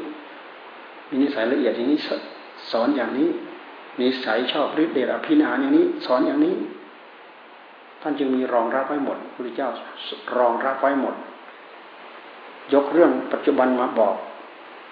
[1.10, 2.00] มีนิสัยละเอียดอย่างนี้
[2.72, 3.30] สอนอย่างนี้
[4.02, 6.56] นิสัยชอบฤทธิ์เดชอภินาอย่างนี้ สอนอย่างนี้
[8.02, 9.70] ท่านจึงมีรองรับไว้หมดพระเจ้า
[10.38, 11.16] รองรับไว้หมด
[12.74, 14.16] ยกเรื่องปัจจุบันมาบอก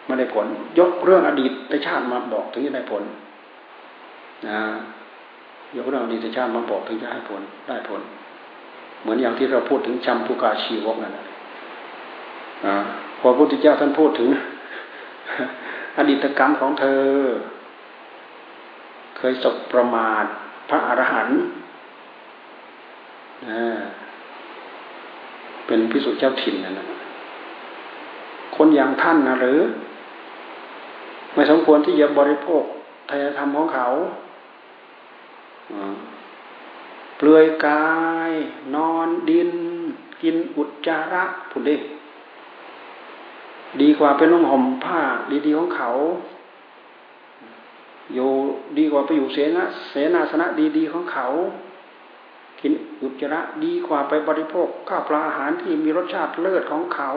[0.07, 0.45] มาได้ผล
[0.79, 3.03] ยกเรื่องอดีตชาติมาบอกถึงจะได้ผล
[4.47, 4.59] นะ
[5.77, 8.01] ยกเรื่องอดีตชาติมาบอกถึงจะให้ผลได้ผล
[9.03, 11.25] เหมือนอย่างที่เราพูดถึงจำภูกาชีวกนั่นแหละ
[13.19, 14.29] พอพระพุทธเจ้าท่านพูดถึง
[15.97, 17.03] อดีตกรรมของเธอ
[19.17, 20.25] เคยสบประมาท
[20.69, 21.37] พระอรหันต์
[25.67, 26.87] เป็นพิสุทธิเจ้าถิ่นนั่นนะ
[28.55, 29.59] คนอย่างท่านนะหรือ
[31.33, 32.63] ไม่สมควรที่จะบริโภค
[33.09, 33.87] ทายธรรมของเขา
[37.23, 37.87] เปลือยกา
[38.29, 38.31] ย
[38.75, 39.51] นอนดิน
[40.21, 41.75] กินอุจจาระผุดดิ
[43.81, 45.01] ดีกว่าเป็นนุ่งห่มผ้า
[45.45, 45.89] ดีๆของเขา
[48.13, 48.29] อยู่
[48.77, 50.45] ดีกว่าไปอยู่เสนาเสนาสนะ
[50.77, 51.25] ดีๆของเขา
[52.61, 57.09] กินอุจจาระดีกว่าไปบริโภคข้าวปลาอาหารที่มีรสชาติเลิศของเขา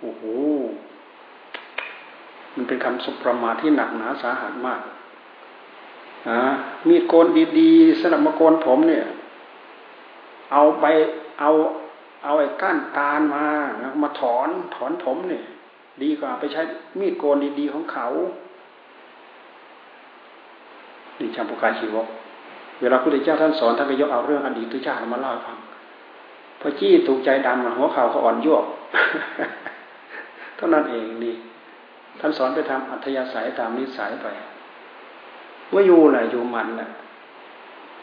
[0.00, 0.22] โอ้โห
[2.54, 4.80] มันเป็นคำสุประมาทที่หนักหนาสาหัสมาก
[6.88, 7.26] มีโกน
[7.58, 9.04] ดีๆสำหรับมาโกนผมเนี่ย
[10.52, 10.84] เอาไป
[11.40, 11.50] เอา
[12.24, 13.44] เอาไอ้ก้านตาลมา
[14.02, 15.44] มาถอนถอนผมเนี่ย
[16.02, 16.62] ดีกว่าไปใช้
[16.98, 18.06] มีดโกนดีๆของเขา
[21.18, 22.06] นี่จำปุกายชีวก
[22.80, 25.58] เวลาพระพุทธเจ้าท่านสอนท่านก็ยกเอาเรื่องอดีตชาติมาเล่าให้ฟัง
[26.60, 28.64] พอจี้ถูกใจดำหัวเข่าก็อ่อนโยวบ
[30.56, 31.34] เท่านั้นเองนี่
[32.20, 34.26] ท่านสอนไปทำอัธยาศัยตามนิสัยไป
[35.72, 36.88] ว่าอยู่แหละอยู่มันแหละ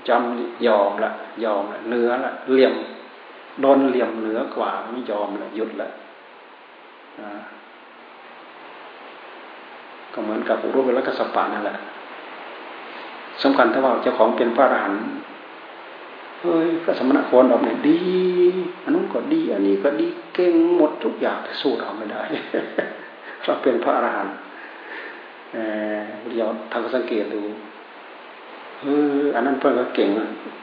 [0.08, 1.12] จำยอมละ
[1.44, 2.74] ยอมละเนื้อละเหลี่ยม
[3.62, 5.90] โดนเหลี่ยมเหนือกว่าไม่ยอมละหยุดละ
[10.14, 11.78] ก็เหมือนกับรูปเป็นลักษณะปานั่นแหละ
[13.44, 15.02] สำคัญถ้าว่าเจ้าของเป็นพระอรหันต์
[16.42, 18.00] เฮ้ยพระสมณะโคนออกเนี่ยดี
[18.84, 22.22] อันนู้นก็ดี อันนี้ก็ดีเก่งหมดทุกอย่างแต่สู้เราไม่ได้
[23.44, 24.34] เราเป็นพระอรหันต์
[25.54, 25.58] เอ
[25.96, 25.98] อ
[26.32, 27.42] เดี๋ยวทางสังเกตดู
[28.82, 28.86] เอ
[29.18, 30.10] ออันนั้นเพื่อนก็เก่ง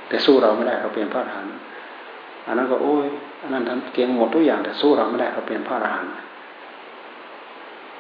[0.09, 1.53] แต่สู้เราไม่ได้เราเป็นพระอรหันต์
[2.47, 3.07] อันนั้นก็โอ้ย
[3.43, 6.13] อันนั้นทำเก่งหมดทุกอย่างแต่สู้เราไม่ได้เราเป็นพระอรหันต์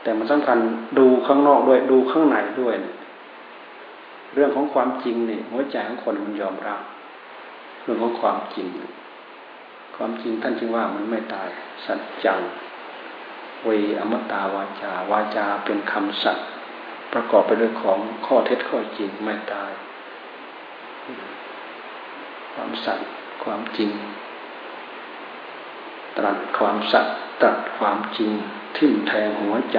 [0.02, 0.58] แต่มันสำคัญ
[0.98, 2.96] ดูข้างนอกด้วยดูข้างในด้วยเนี่ย
[4.34, 6.80] เรื่องของความจริงเนี่ยหัวใจของคนมันยอมรับ
[7.82, 8.68] เรื่องของความจริง
[9.96, 11.48] ความจริงท่านจึงว่ามันไม่ตาย
[11.86, 12.40] สัจจัง
[13.64, 13.68] เว
[14.00, 16.46] อมตาวาจาวาจาเป็นคำสัตย์
[17.12, 19.72] ประกอบไปด้วยของข้อเท็จข้อจริงไม่ตาย
[22.54, 23.08] ความสัตย์
[23.44, 23.90] ความจริง
[26.16, 28.30] ตรัสความสัตย์ตรัสความจริง
[28.76, 29.78] ทิ่มแทงหัวใจ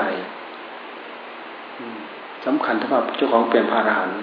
[2.45, 4.19] สำคัญถ้าว่าเจ้าของเป็นพระอรหันต์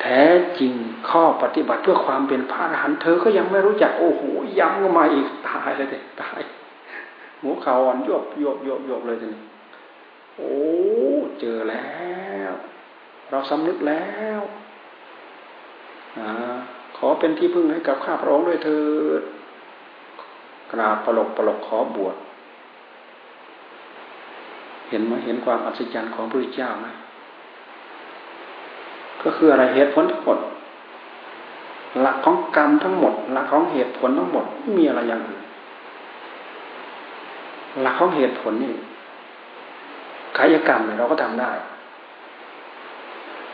[0.00, 0.22] แท้
[0.58, 0.72] จริง
[1.10, 4.22] ข้อปฏิบัติเพื่อความเป็นพระอรหันต์เธอก็ยังไม่รู้จักโอ้โห
[4.58, 6.40] ย้ำก็มาอีกตายเลยเด็ตาย
[7.42, 9.42] หัวเข่าอ่อนโยบโยบโยบโยบเลยทีนี้
[10.36, 10.52] โอ้
[11.40, 11.88] เจอแล้
[12.50, 12.52] ว
[13.30, 14.04] เราสำนึกแล้
[14.38, 14.40] ว
[16.18, 16.20] อ
[16.96, 18.80] ขอเป็นที่พึ่งให้กับข้าพระองค์ด้วยเถิ
[19.20, 19.22] ด
[20.72, 22.16] กราบปลกปลกขอบวช
[24.88, 26.86] เห็นไหมเห็นความอัศจรรย์ของพระพุทธเจ้าไหม
[29.22, 30.38] ก็คืออะไรเหตุผลทั้งหมด
[32.00, 35.42] หลักของกรรมทั้งหมด หลักของเหตุผลทั้งหมดไม่มีอะไรอย่างอื่น
[37.82, 38.72] หลักของเหตุผลนี่
[40.38, 41.52] กายกรรมเนี่ยเราก็ทำได้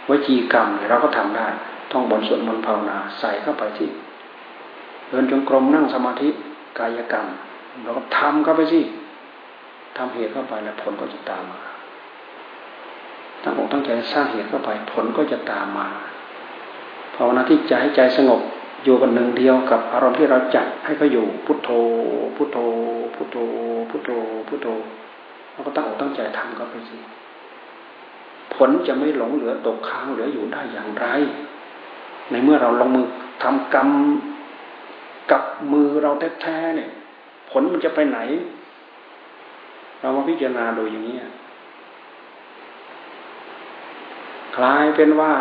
[0.09, 1.47] วจีกรรมเนี่ยเราก็ทำได้
[1.91, 3.91] ท่องบนสวดมนต์ภาวนาใส่เข้าไปที่
[5.09, 6.29] เดินจงกรมนั่งสมาธิ
[6.79, 7.27] กายกรรม
[7.83, 8.81] เราก็ทำเข้าไปสิ
[9.97, 11.61] ทำเหตุเข้าไปแล้วผลก็จะตามมา
[13.43, 15.87] ตั้งอกตั้งใจสร้างเหตุเข้าไป ผลก็จะตามมา
[17.15, 18.41] ภาวนาที่ใจให้ใจสงบ
[18.85, 21.71] อยู่กันหนึ่งเดียวกับอารมณ์ที่เราจัดให้เขาอยู่พุทโธ
[22.37, 22.59] พุทโธ
[23.15, 23.37] พุทโธ
[23.91, 24.11] พุทโธ
[24.49, 24.69] พุทโธ
[25.61, 26.97] เราก็ตั้งอกตั้งใจทำเข้าไปสิ
[28.55, 31.07] ผลจะไม่หลงเหลือตกค้างเหลืออยู่ได้อย่างไร
[32.31, 33.07] ในเมื่อเราลงมือ
[33.43, 33.89] ทำกรรม
[35.31, 35.43] กับ
[35.73, 36.11] มือเรา
[36.43, 36.91] แท้ๆเนี่ย
[37.51, 38.19] ผลมันจะไปไหน
[40.01, 41.17] เรามาพิจารณาดูอย่างนี้
[44.57, 45.33] คล้ายเป็นว่า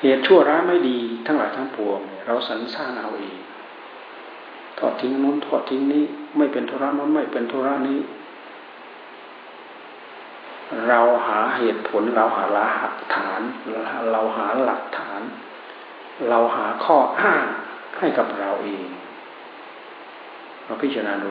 [0.00, 3.36] เหตุชั่วร้ายไม่ดีทั้งหลายทั้งปวง เราสรรสร้างเอาเอง
[4.80, 6.04] ทอดทิ้งนู้นทอดทิ้งนี้
[6.36, 7.98] ไม่เป็นธุระนู้นไม่เป็นธุระนี้
[10.88, 13.40] เราหาเหตุผลเราหาหลักฐาน
[14.12, 15.20] เราหาหลักฐาน
[16.28, 17.44] เราหาข้ออ้าง
[17.98, 18.86] ให้กับเราเอง
[20.64, 21.26] เราพิจารณาด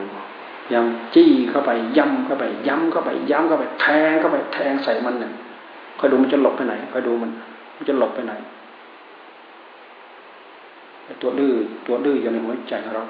[0.74, 0.84] ยัง
[1.14, 5.32] จี้เข้าไปย้ำเข้าไป ย้ำเข้าไป ย้ำเข้าไปแทงเข้าไปแทงใส่มันเนี่ย
[5.98, 7.30] คอยดูมันจะหลบไปไหนคอยดูมัน
[7.76, 8.32] มันจะหลบไปไหน
[11.22, 11.52] ตัวดื้อ
[11.86, 13.04] ตัวดื้ออยู่ในหัวใจของเรา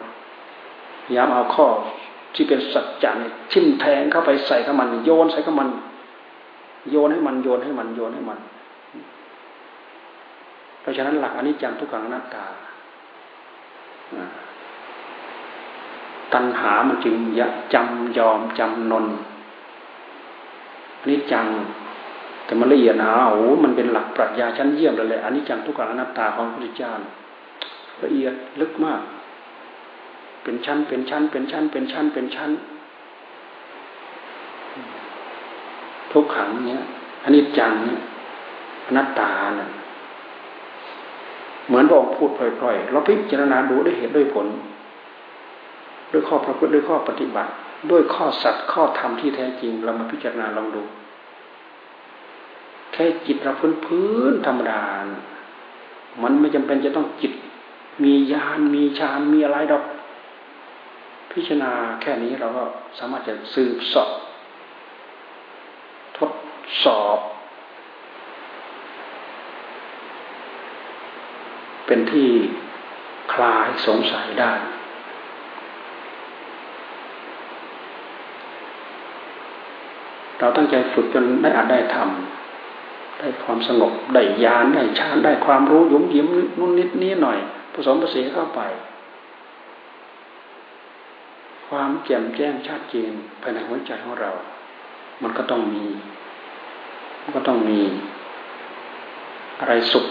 [1.11, 1.67] ยายามเอาข้อ
[2.35, 5.69] ที่เป็นสัจจะเนี่ยทิ่มแทงเข้าไปใส่กับมัน โยนใส่กับมัน
[6.91, 8.39] โยนให้มันโยนให้มันโยนให้มัน
[10.81, 12.45] เพราะฉะนั้นหลักอันนี้จังทุกขังนัตตา
[16.33, 17.41] ตัณหามันจึงย
[17.75, 19.07] จำยอมจำนน
[21.07, 21.47] อนี่จัง
[22.45, 26.93] แต่มันละเอียดนะโอ้มันเป็นหลักปรัชญาชั้นเยี่ยมเลยแหละอันนี้จังทุกขังอนัตตาของพระพุทธเจ้า
[28.03, 29.01] ละเอียดลึกมาก
[30.43, 32.51] เป็นชั้น เป็นชั้น เป็นชั้น เป็นชั้น เป็นชั้น
[36.13, 36.83] ทุกขังเนี้ย
[37.23, 38.01] อันนี้จังเนี่ย
[38.87, 39.69] อนัตตาเนี่ย
[41.67, 44.47] เหมือนบอกพูดพล่อยๆ เราพิจารณาดูด้วยเหตุด้วยผล
[46.13, 47.51] ด้วยข้อประพฤติด้วยข้อปฏิบัติ
[47.91, 50.83] ด้วยข้อสัตย์ข้อธรรมที่แท้จริง เรามาพิจารณาลองดู
[52.93, 54.81] แค่จิตเราพื้นพื้นธรรมดา
[56.23, 57.33] มันไม่จำเป็นจะต้องจิต
[58.05, 59.83] มีญาณมีฌานมีอะไรดอก
[61.33, 62.65] พิจารณาแค่นี้เราก็
[62.99, 64.11] สามารถจะสืบสอบ
[66.19, 66.33] ทด
[66.85, 67.19] สอบ
[71.87, 72.29] เป็นที่
[73.33, 74.53] คลายสงสัยได้
[80.39, 86.27] เราตั้งใจฝึกจนได้อาจได้ทำได้ความสงบ ได้ยานได้ฌานได้ความรู้ยุ่มยิ้ม
[86.59, 87.39] นุ่นนิดนี้หน่อย
[87.75, 88.61] ผสมผสานเข้าไป
[91.71, 94.31] ความแจ่มแจ้งชัดเจนภายในหัวใจของเรา
[95.23, 95.85] มันก็ต้องมี
[97.23, 97.81] มันก็ต้องมี
[99.61, 100.07] อะไรสุข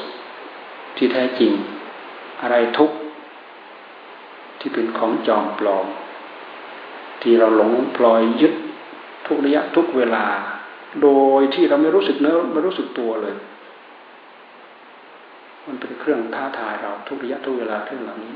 [0.98, 1.52] ที่แท้จริง
[2.42, 2.98] อะไรทุกข์
[4.60, 5.88] ที่เป็นของจอมปลอม
[7.22, 8.54] ที่เราหลงปล่อยยึด
[9.28, 10.26] ทุกระยะทุกเวลา
[11.02, 13.36] โดยที่เราไม่รู้สึกเนื้อไม่รู้สึกตัวเลย
[15.68, 18.36] มันเป็นเครื่องท้าทายเราทุกระยะทุกเวลาเรื่องเหล่านี้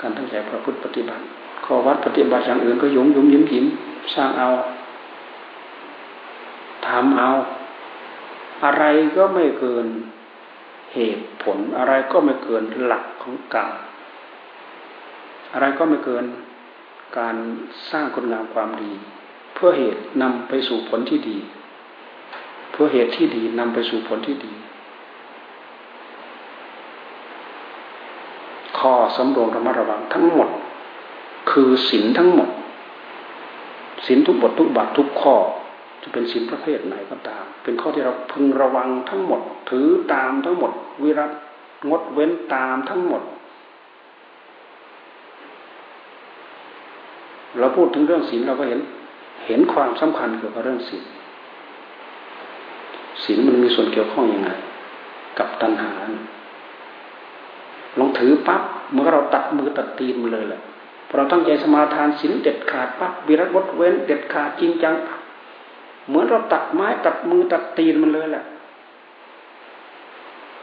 [0.00, 1.24] การตั้งใจประพฤติปฏิบัติ
[1.64, 3.66] ข้อวัดปฏิบัติอย่างอื่นก็ยุ่มยุ่มยิ้มยิ้ม
[4.14, 4.48] สร้างเอา
[6.86, 7.30] ทำเอา
[8.64, 8.84] อะไร
[9.16, 9.86] ก็ไม่เกิน
[10.94, 13.70] เหตุผล อะไรก็ไม่เกินหลักของกรรม
[15.52, 16.24] อะไรก็ไม่เกิน
[17.18, 17.36] การ
[17.90, 18.92] สร้างคุณงามความดี
[19.54, 21.38] เพื่อเหตุนำไปสู่ผลที่ดี
[22.70, 24.52] เพื่อเหตุที่ดีนำไปสู่ผลที่ดี
[28.78, 30.48] ข้อสำรวมระมัดระวังทั้งหมด
[31.52, 32.50] คือศีลทั้งหมด
[34.06, 35.34] ศีลทุกบททุกบัตทุกข้อ
[36.02, 41.30] จะเป็นศีลประเภทไหนก็ตาม เป็นข้อที่เราพึงระวังทั้งหมด ถือตามทั้งหมด วิรัต
[41.88, 43.22] งดเว้นตามทั้งหมด
[47.58, 48.80] เราพูดถึงเรื่องศีลเราก็เห็น
[49.46, 51.04] เห็นความสำคัญเกี่ยวกับเรื่องศีล
[53.24, 54.50] ศีลมันมีส่วนเกี่ยวข้องอยังไง
[55.38, 55.92] กับตัณหา
[57.98, 58.62] ลองถือปั๊บ
[58.92, 60.62] เมื่อเราตัดมือตัดตีนมันเลยแหละ
[61.14, 64.94] เราตั้งใจสมาทานศีลเด็ดขาดปั๊บวิรัตวดเว้นเด็ดขาดจริงจัง
[66.06, 68.44] เหมือนเราตัดไม้ตัดมือตัดตีนมันเลยแหละ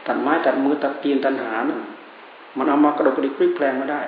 [0.06, 1.80] ตัดไม้ตัดมือตัดตีนตัณหานะ
[2.56, 4.02] มันเอามากระโดดกระดิกพลิกแปลงไม่ได้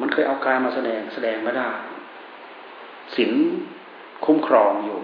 [0.00, 1.68] มันเคยเอากายมาแสดงแสดงไม่ได้
[3.14, 3.32] ศีล
[4.24, 4.98] คุ้มครองอยู่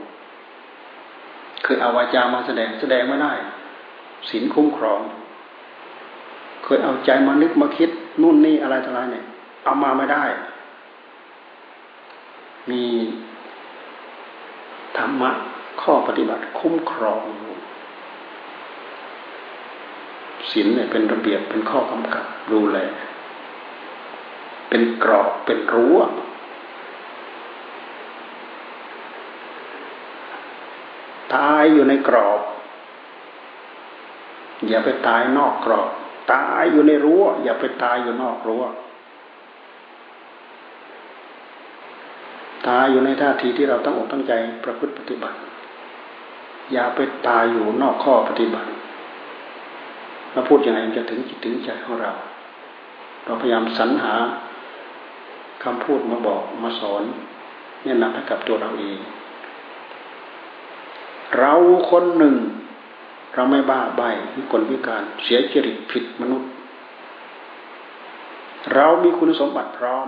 [1.64, 3.32] เคยเอาวาจามาแสดงแสดงไม่ได้
[4.30, 5.00] ศีลคุ้มครอง
[6.64, 7.90] เคยเอาใจมานึกมาคิด
[8.22, 9.24] นู่นนี่อะไรต่ออะไรเนี่ย
[9.64, 10.24] เอามาไม่ได้
[12.70, 12.82] มี
[14.98, 15.30] ธรรมะ
[15.82, 17.22] ข้อปฏิบัติคุ้มครอง
[20.50, 22.78] ศีลเนี่ยเป็นระเบียบเป็นข้อกำกับดูแล
[24.68, 25.98] เป็นกรอบเป็นรั้ว
[31.34, 32.40] ตายอยู่ในกรอบ
[34.68, 35.90] อย่าไปตายนอกกรอบ
[36.32, 38.62] ตายอยู่ในรั้ว อย่าไปตายอยู่นอกรั้ว
[42.68, 44.32] ตายอยู่ในท่าทีที่เราต้องอกตั้งใจ
[44.64, 45.36] ประพฤติปฏิบัติ
[46.72, 48.68] อย่าไปตายอยู่นอกข้อปฏิบัติ
[50.32, 52.12] เราพูดยังไงจะถึงจิตถึงใจของเรา
[53.24, 54.14] เราพยายามสรรหา
[55.64, 57.02] คำพูดมาบอกมาสอน
[57.82, 58.98] เนี่ยนำให้กับตัวเราเอง
[61.38, 61.52] เรา
[61.90, 62.36] คนหนึ่ง
[63.34, 64.02] เราไม่บ้าใบ
[64.36, 66.50] วิกลวิการเสียจริตผิดมนุษย์
[68.74, 70.06] เรามีคุณสมบัติพร้อม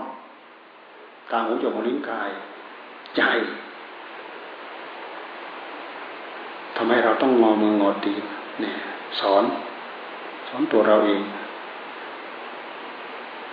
[1.33, 2.31] ตาหูจมูกลิ้นกาย
[3.16, 3.23] ใจ
[6.77, 8.14] ทำให้เราต้องงอมืองอตี
[8.61, 8.77] เนี่ย
[9.21, 9.45] สอน
[10.49, 11.23] สอนตัวเราเอง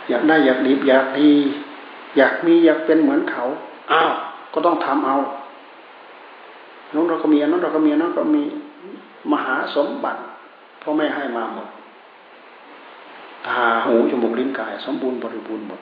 [0.10, 1.30] อยากได้อยากดีอยากดี
[2.18, 3.44] อยากมีอยากเป็นเหมือนเขา
[3.92, 4.12] อ้าว
[4.54, 5.18] ก็ต้องทำเอา
[6.94, 8.44] น้องเราก็มีน้องเราก็มีน้องก็มี
[9.32, 10.22] มหาสมบัติ
[10.82, 11.68] พ่อแม่ให้มาหมด
[13.48, 15.80] ตาหูจมูกลิ้นกาย สมบูรณ์บริบูรณ์หมด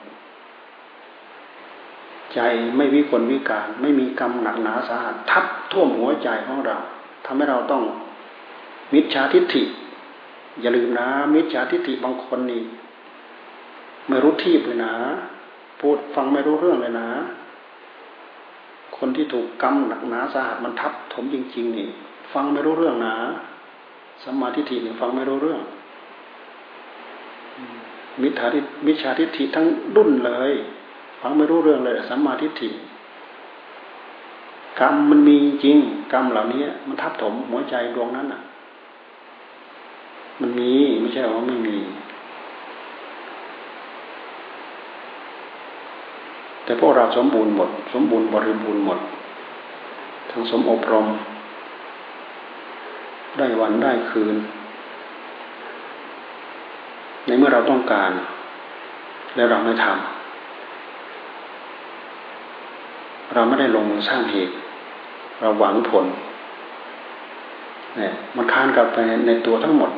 [2.34, 2.40] ใจ
[2.76, 6.76] ไม่วิกลวิการ ไม่มีกรรมหนักหนาสาหัสทับท่วมหัวใจของเรา
[7.24, 7.82] ทำให้เราต้อง
[8.94, 9.62] มิจฉาทิฏฐิ
[10.60, 12.62] อย่าลืมนะ มิจฉาทิฏฐิบางคนนี่
[14.08, 14.94] ไม่รู้ที่เลยนะ
[15.80, 17.08] พูดฟังไม่รู้เรื่องเลยนะ
[18.96, 21.88] คนที่ถูกกรรมหนักหนาสาหัสมันทับถมจริง ๆ นี่
[22.32, 23.14] ฟังไม่รู้เรื่องนะ
[24.22, 25.60] สัมมาทิฏฐินี่ฟังไม่รู้เรื่อง
[28.22, 29.66] มิจฉาทิมิจฉาทิฏฐิทั้ง
[29.96, 30.52] ดุนเลย
[31.20, 32.68] ฟังไม่รู้เรื่องเลยสัมมาทิฏฐิ
[34.80, 35.78] กรรมมันมีจริง
[36.12, 38.40] กรรมเหล่านี้มันทับถมหัวใจดวงนั้นอะ
[40.40, 41.76] มันมีไม่ใช่ว่าไม่มี
[46.64, 48.98] แต่พวกเราสมบูรณ์หมด สมบูรณ์บริบูรณ์หมด
[50.30, 51.06] ทั้งสมอบรม
[53.38, 54.36] ได้วันได้คืน
[57.26, 58.10] ในเมื่อเราต้องการ
[59.34, 60.17] แล้วเราไม่ทำ
[63.34, 64.54] เราไม่ได้ลงมือสร้างเหตุ
[65.40, 66.06] เราหวังผล
[67.96, 69.90] เนี่ยมันค้านกลับไปในตัวทั้งหมด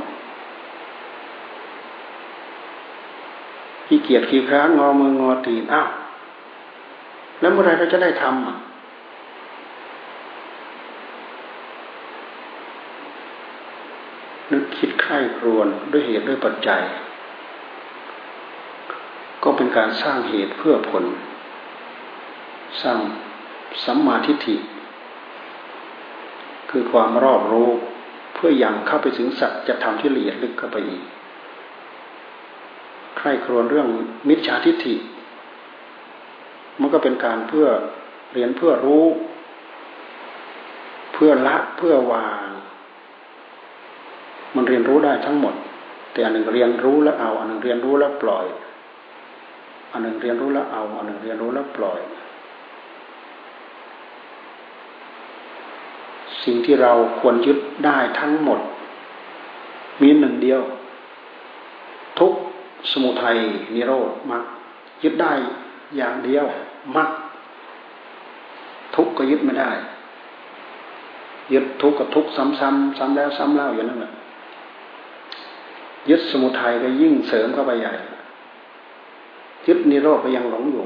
[3.86, 5.88] ขี้เกียจขี้คร้านงอมืองอตีนอ้าว
[7.40, 8.34] แล้วเมื่อไรเราจะได้ทำ
[14.52, 16.82] นึกคิดใคร่ครวญด้วยเหตุด้วยปัจจัย
[19.42, 21.04] ก็เป็นการสร้างเหตุเพื่อผล
[22.82, 23.00] สร้าง
[23.84, 24.56] สัมมาทิฏฐิ
[26.70, 27.70] คือความรอบรู้
[28.34, 31.02] เพื่ออยังเข้าไปถึงสัจจะทำที่ละเอียดลึกเข้าไปอีก
[33.16, 33.88] ใคร่ครวญเรื่อง
[34.28, 34.94] มิจฉาทิฏฐิ
[36.80, 37.66] มันก็เป็นการเพื่อ
[38.32, 39.04] เรียนเพื่อรู้
[41.12, 42.48] เพื่อละเพื่อวาง
[44.54, 45.54] มันเรียนรู้ได้ทั้งหมด
[46.12, 48.46] แต่อันหนึ่งเรียนรู้แล้วเอา อันหนึ่งเรียนรู้แล้วปล่อย
[49.92, 52.00] อันหนึ่งเรียนรู้แล้วเอา อันหนึ่งเรียนรู้แล้วปล่อย
[56.44, 58.60] สิ่งที่เราควรยึดได้ทั้งหมด
[60.02, 60.60] มีหนึ่งเดียว
[62.18, 62.32] ทุก
[62.90, 63.36] สมุทัย
[63.74, 64.42] นิโรธมรรค
[65.02, 65.32] ยึดได้
[65.96, 66.46] อย่างเดียว
[66.96, 67.08] มรรค
[68.94, 69.70] ทุกก็ยึดไม่ได้
[71.52, 74.12] ยึดทุกกับทุกซ้ำๆซ้ำแล้วซ้ำเล่าอย่างนั้นแหละ
[76.10, 77.92] ยึดสมุทัยก็ยิ่งเสริมเข้าไปใหญ่
[79.66, 80.84] ยึดนิโรธก็ยังหลงอยู่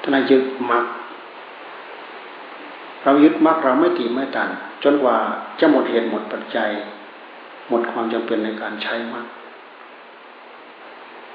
[0.00, 0.84] ถ้านายยึดมรรค
[3.04, 4.48] เรายึดมรรคเราไม่ตีไม่ตัน
[4.84, 5.16] จนกว่า
[5.60, 6.70] จะหมดเหตุหมดปัจจัย
[7.68, 9.26] หมดความจำเป็นในการใช้มาก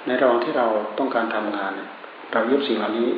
[0.06, 0.68] ในระหว่างที่เรา
[0.98, 1.90] ต้องการทำงานเนี่ย
[2.34, 3.10] เรายึดสิ่งเหล่านี้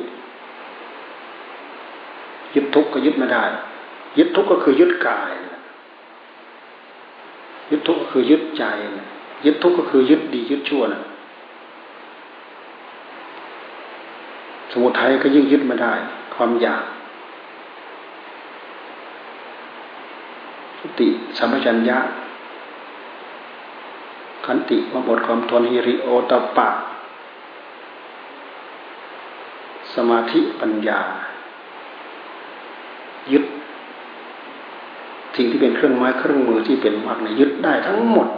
[2.54, 3.44] ยึดทุกข์ก็ยึดไม่ได้
[4.18, 5.32] ยึดทุกข์ก็คือยึดกาย
[7.70, 8.64] ยึดทุกข์ก็คือยึดใจ
[9.44, 11.02] ยึดทุกข์ก็คือยึดดียึดชั่วนะ
[14.72, 15.92] สมุทัยก็ยิ่งยึดไม่ได้
[16.34, 16.84] ความอยาก
[21.02, 21.98] ติสัมปชัญญะ
[24.46, 26.68] ขันติความอดความทนฮิริโอตปะ
[29.94, 31.00] สมาธิปัญญา
[33.32, 33.44] ยึด
[35.36, 38.28] สิ่งที่เป็นเครื่องไม้เครื่องมือที่เป็นมรรคเนี่ยยึดได้ทั้งหมด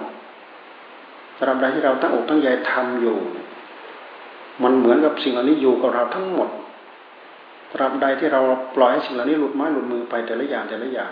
[1.38, 3.16] ตราบใดที่เราตั้งอกตั้งใจทำอยู่
[4.62, 6.48] มันเหมือนกับสิ่งเหล่านี้อยู่กับเราทั้งหมด
[7.72, 8.40] ตราบใดที่เรา
[8.76, 11.10] ปล่อยให้สิ่งเหล่านี้หลุดไม้หลุดมือไปแต่ละอย่างแต่ละอย่าง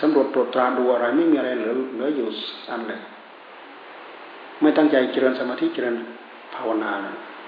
[0.00, 2.28] สำรวจตรวจตราดูอะไร ไม่มีอะไรเหลือเหลืออยู่
[2.70, 3.00] อันเลย
[4.60, 5.96] ไม่ตั้งใจเจริญสมาธิเจริญ
[6.54, 6.92] ภาวนา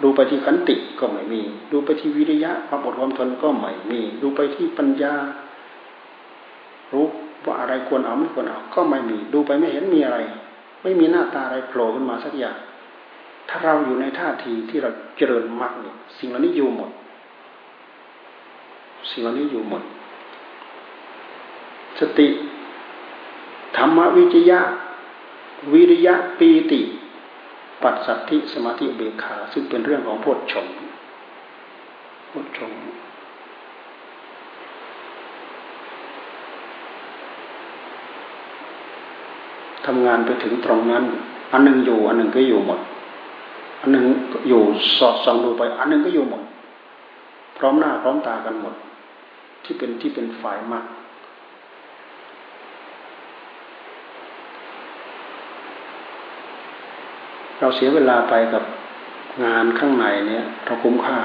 [0.02, 1.40] ดูไปที่ขันติก็ไม่มี
[1.72, 5.14] ดูไปที่วิริยะความอดความทนก็ไม่มี ดูไปที่ปัญญา
[6.92, 7.06] รู้
[7.44, 10.18] ว่าอะไรควรเอาไม่ควรเอา ก็ไม่มี ดูไปไม่เห็นมีอะไร
[10.82, 12.56] ไม่มีหน้าตาอะไรโผล่ขึ้นมาสักอย่าง
[13.48, 16.90] ถ้าเราอยู่ในท่าทีที่เราเจริญมากเนี่ยสิ่งเหล่านี้อยู่หมด
[19.10, 19.82] สิ่งเหล่านี้อยู่หมด
[21.98, 22.28] สติ
[23.76, 24.60] ธรรมวิจยะ
[25.72, 26.80] วิริยะปีติ
[27.82, 30.66] ปัสสัทธิสมาธิเบขา ซึ่งเป็นเรื่องของพุทชง
[32.30, 32.72] พุทชง
[39.86, 41.04] ทำงานไปถึงตรงนั้น
[41.52, 42.80] อันหนึ่งอยู่อันหนึ่งก็อยู่หมด
[43.80, 44.04] อันหนึ่ง
[44.48, 44.62] อยู่
[44.98, 46.42] สอดส่องดูไป อันหนึ่งก็อยู่หมด
[47.58, 48.74] พร้อมหน้าพร้อมตากันหมด
[49.64, 50.84] ที่เป็นที่เป็นฝ่ายมาก
[57.60, 58.62] เราเสียเวลาไปกับ
[59.44, 61.20] งานข้างในเนี่ย เราคุ้มค่า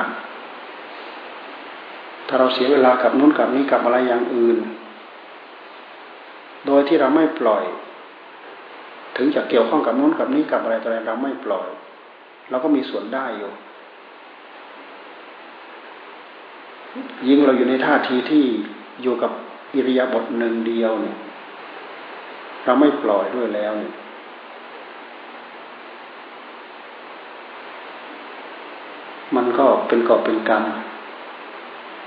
[2.28, 4.58] ถ้าเราเสียเวลากับนู้นกับนี้กับอะไรอย่างอื่น
[6.66, 7.64] โดยที่เราไม่ปล่อย
[9.18, 11.68] ถึงจะเกี่ยวข้องกับนู้นกับนี้กับอะไรต่ออะไรเราไม่ปล่อย
[12.50, 13.52] เราก็มีส่วนได้อยู่
[17.28, 18.46] ยิ่งเราอยู่ในท่าทีที่
[19.02, 19.32] อยู่กับ
[19.74, 21.18] อิริยาบถหนึ่งเดียวเนี่ย
[22.66, 23.94] เราไม่ปล่อยด้วยแล้วเนี่ย
[29.36, 30.64] มันก็เป็นกอบเป็นกรรม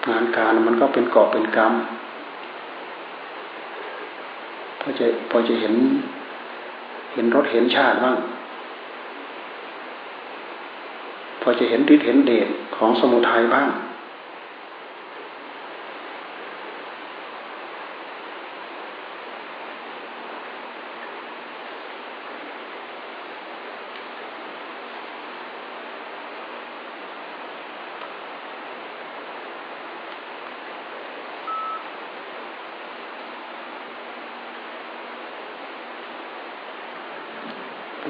[0.08, 1.72] งานการมันก็เป็นกอบเป็นกรรม
[4.80, 5.74] พอจะพอจะเห็น
[7.12, 8.16] เห็นรถเห็นชาติบ้าง
[11.42, 13.68] พอจะเห็นฤทธิ์เห็นเดชของสมุทัยบ้าง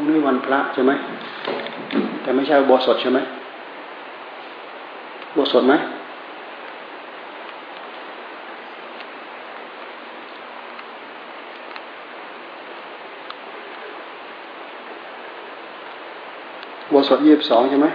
[0.09, 0.93] นี้วันพระใช่ไหม
[2.23, 3.19] แต่ไม่ใช่บวสดใช่ไหม
[5.37, 5.75] บวสดไหม
[16.93, 17.89] บวสดยี่สิบสองใช่ไหม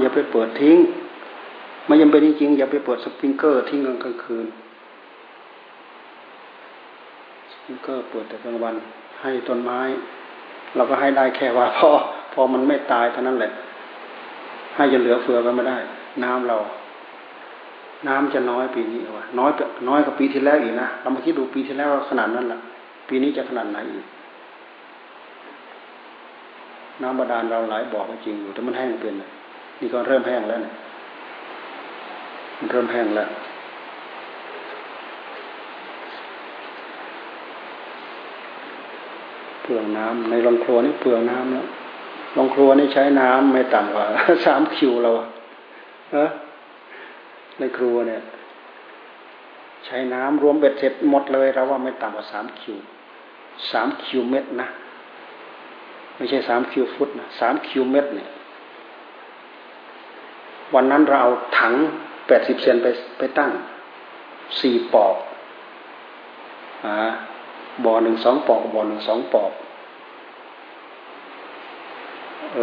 [0.00, 0.76] อย่า ไปเปิดทิ้ง
[1.86, 4.46] ไม่ยังเป็นจริงอย่าไปเปิดสปริงเกอร์ทิ้งกลางคืน
[7.52, 8.74] สปริงเกอร์เปิดแต่กลางวัน
[9.20, 9.80] ให้ต้นไม้
[10.76, 11.90] เราก็ให้ได้แค่ว่าพอ
[12.32, 13.50] พอมันไม่ตายเท่านั้นแหละ
[14.76, 15.78] ให้จนเหลือเฟือก็ไม่ได้
[16.24, 16.56] น้ำเรา
[18.08, 19.50] น้ำจะน้อยปีนี้วะน้อย
[19.88, 22.58] น้อยกว่าปีที่แล้วอีกนะเรามาคิดดูปีที่แล้วขนาดนั้นแหละ
[23.08, 24.06] ปีนี้จะขนาดไหนอีก
[27.02, 29.14] น้ำบาดาลเราหลายบ่อก็จริงอยู่แต่มันแห้งเป็น
[29.80, 30.74] นี่ก็เริ่มแห้งแล้วเนี่ย
[32.58, 33.28] มันเริ่มแห้งแล้ว
[39.62, 41.66] เปลืองน้ำในโรงครัวนี่เปลืองน้ำแล้ว
[42.34, 44.06] โรงครัวนี่ใช้น้ำไม่ต่ำกว่า
[44.46, 45.10] สามคิวเรา
[46.12, 46.30] เออ
[47.58, 48.20] ในครัวเนี่ย
[49.86, 52.76] ใช้น้ำรวมเบ็ดเสร็จหมดเลยเราว่าไม่ต่ำกว่าสามคิว
[53.70, 54.68] สามคิวเม็ดนะ
[56.16, 58.28] ไม่ใช่สามคิวฟุตนะสามคิวเม็ดเนี่ย
[60.74, 61.74] วันนั้นเราเอาถัง
[62.26, 62.86] แปดสิบเซนไป
[63.18, 63.50] ไปตั้ง
[64.60, 65.16] สี่ปอก
[66.84, 66.94] อ่า
[67.84, 69.52] บ่อหนึ่งสองปอกบ่อหนึ่งสองปอก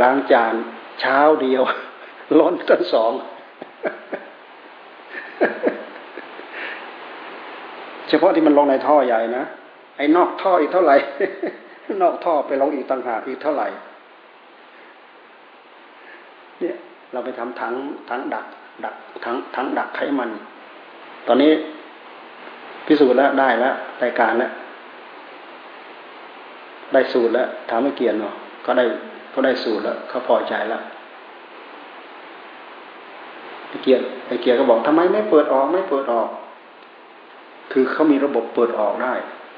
[0.02, 0.54] ล้างจาน
[1.00, 1.64] เช้าเดียว
[2.40, 3.12] ล้นทั้งสอง
[8.10, 9.44] เฉพาะที่มันลงในท่อใหญ่นะ
[9.98, 10.96] ไอ้นอกท่ออีกเท่าไหร่
[12.02, 13.68] นอกท่อไปลงอีกต่างหากอีกเท่าไหร่
[16.60, 16.78] เนี่ย
[17.16, 17.74] เราไปทำถัง
[18.10, 18.46] ถังดัก
[18.84, 18.96] ดัก
[19.26, 20.30] ถังถังดักไขมัน
[21.28, 21.52] ตอนนี้
[22.86, 24.52] พิสูจน์แล้วได้แล้วรายการแล้ว
[26.94, 28.34] ได้สูตรแล้วถามไม่เกียนเนาะ
[28.66, 28.86] ก็ได้
[29.34, 30.82] ก็ได้สูตรแล้วเขาพอใจแล้ว
[33.68, 36.30] ไอเกียร์ไอเกียร์ก็บอกทำไมไม่เปิดออกไม่เปิดออก
[37.72, 39.14] คือเขามีระบบเปิดออกได้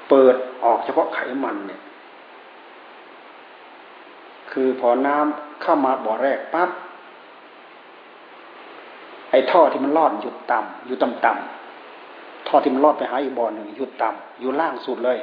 [0.10, 1.82] เปิดออกเฉพาะไขมันเนี่ย
[4.52, 6.70] คือพอน้ำเข้ามาบ่อแรกปั๊บ
[9.38, 15.18] อ้ท่อที่มันลอดหยุดต่ำอยู่ต่ำต่ำท่อที่มันลอดไปหาอีกบ่อหนึ่งหยุดต่ำอยู่ล่างสุดเลย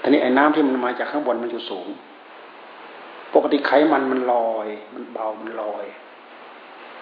[0.00, 1.88] ทีนี้ไอ้น้ำที่มันมาจากข้างบนมันอยู่สูง
[3.34, 5.84] ปกติไขมันมันลอย มันเบามันลอย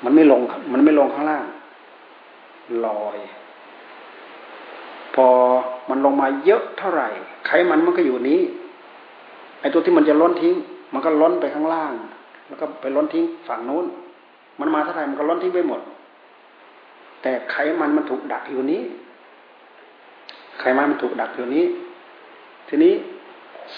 [0.05, 0.41] มันไม่ลง
[0.73, 1.47] มันไม่ลงข้างล่าง
[2.87, 3.19] ลอย
[5.15, 5.27] พอ
[5.89, 7.09] มันลงมาเยอะเท่าไหร่
[7.47, 8.41] ไขมันมันก็อยู่นี้
[9.61, 10.55] ไอ้ตัวที่มันจะล้นทิ้ง
[10.93, 11.93] มันก็ล้นไปข้างล่าง
[12.49, 13.87] แล้วก็ไปล้นทิ้งฝั่งนู้น
[14.61, 15.81] มันมาเท่าไหร่มันก็ล้นทิ้งไปหมด
[17.23, 18.83] แต่ไขมันมันถูกดักอยู่นี้
[20.61, 21.65] ไขมันมันถูกดักอยู่นี้
[22.69, 22.93] ทีนี้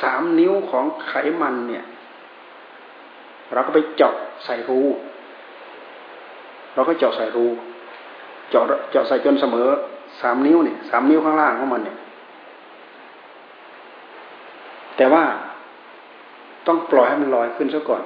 [0.01, 1.13] สามนิ้วของไข
[1.43, 1.85] มันเนี่ย
[3.53, 4.15] เราก็ไปเจาะ
[4.45, 4.81] ใส่รู
[6.75, 7.47] เราก็เจาะใส่รู
[8.51, 9.69] เจาะเจาะใส่จนเสมอ
[10.21, 11.97] สามนิ้วเนี่ยสามนิ้วข้างล่างของมันเนี่ย
[14.97, 15.25] แต่ว่า
[16.67, 18.03] ต้องปล่อยให้มันลอยขึ้นซะก่อน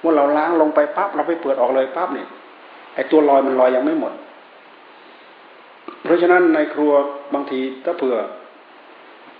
[0.00, 2.28] เมื่อเราล้างลงไปปั๊บเราไปเปิดออกเลยปั๊บเนี่ย
[2.94, 4.12] ไอ้ตัวลอยมันลอยยังไม่หมด
[6.04, 6.92] เพราะฉะนั้นในครัว
[7.34, 8.16] บางทีถ้าเผื่อ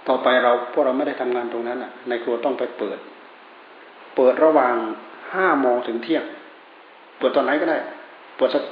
[0.08, 2.98] ต่อไปเราพวกเราไม่ได้ทำงานตรงนั้นอะ ในครัวต้องไปเปิด
[4.16, 4.74] เปิดระหว่าง
[5.34, 6.24] ห้าโมงถึงเที่ยง
[7.18, 7.78] เปิดตอนไหนก็ได้
[8.36, 8.62] เปิดสัก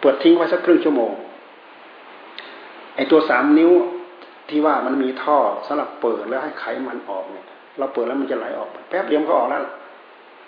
[0.00, 1.12] เปิดทิ้งไว้สักครึ่งชั่วโมง
[2.96, 3.70] ไอ้ตัวสามนิ้ว
[4.48, 7.46] ที่ว่ามันมีท่อสำหรับเปิดแล้วให้ไขมันออกเนี่ย
[7.78, 9.60] เราเปิดแล้วมันจะไหลออก แป๊บเดียวก็ออกแล้ว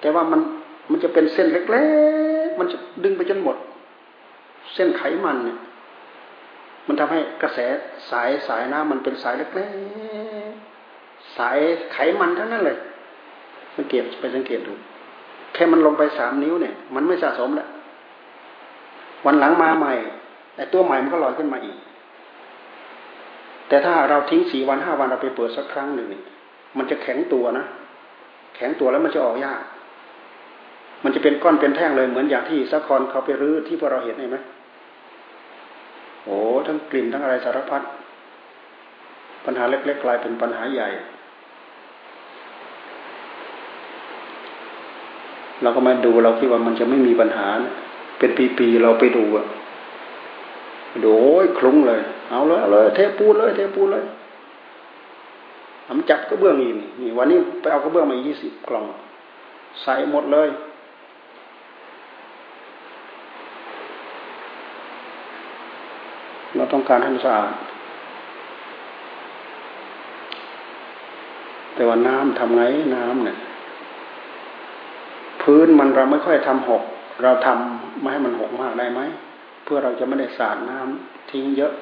[0.01, 0.40] แต่ว่ามัน
[0.91, 1.85] มันจะเป็นเส้นเล็
[2.47, 3.57] กๆ มันจะดึงไปจนหมด
[4.74, 5.59] เส้นไขมันเนี่ย
[6.87, 7.59] มันทำให้กระแส
[8.11, 11.59] สายสายน้ำมันเป็นสายเล็กๆ สาย
[11.93, 12.78] ไขมันทั้งนั้นเลย
[13.76, 14.72] สังเกตไปสังเกตดู
[15.55, 17.68] แค่มันลงไปสามนิ้วเนี่ย มันไม่สะสมแล้ว
[19.26, 19.95] วันหลังมาใหม่
[20.55, 21.76] แต่ตัวใหม่มันก็ลอยขึ้นมาอีก
[23.68, 26.09] แต่ถ้าเราทิ้งสี่วันห้าวันเราไปเปิดสักครั้งหนึ่ง
[26.78, 27.64] มันจะแข็งตัวนะ
[28.57, 29.62] แข็งตัวแล้วมันจะออกยาก
[31.05, 34.38] มันจะเป็นก้อนเป็นแท่งเลยเหมือนอย่างที่สักคอนเขาไปรื้อที่พวกเราเห็นเห็นไหม
[36.24, 36.36] โอ้
[36.66, 37.82] ทั้งกลิ่นทั้งอะไรสารพัด
[39.44, 40.88] ปัญหาเล็กๆกลายเป็นปัญหาใหญ่
[45.62, 47.46] เราก็มาดูเราคิดว่ามันจะไม่มีปัญหา
[48.18, 49.46] เป็นปีๆเราไปดูอะ
[51.03, 51.09] โด
[51.42, 52.00] ยคลุ้งเลย
[52.30, 54.05] เอาเลยเอาเลยเทปูนเลย เทปูนเลย
[55.86, 58.84] ทำจับกระเบื้องอีกนี่วันนี้ไปเอากระเบื้องมายี่สิบกล่อง
[59.82, 60.48] ใส่หมดเลย
[66.62, 67.52] เราต้องการให้มันสะอาด
[71.74, 72.62] แต่ว่าน้ำทำไง
[72.96, 73.36] น้ำเนี่ย
[75.42, 76.82] พื้นมันเราไม่ค่อยทำหก
[77.22, 79.00] เราทำไม่ให้มันหกมากได้ไหม
[79.64, 81.72] เพื่อเราจะไม่ได้สาดน้ำทิ้งเยอะ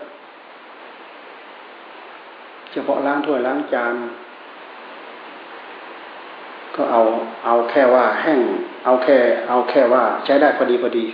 [2.72, 3.94] เฉพาะล้างถ้วยล้างจาน
[6.74, 7.00] ก็เอา
[7.44, 8.40] เอาแค่ว่าแห้ง
[8.84, 9.16] เอาแค่
[9.48, 11.04] เอาแค่ว่า ใช้ได้พอดีพอดี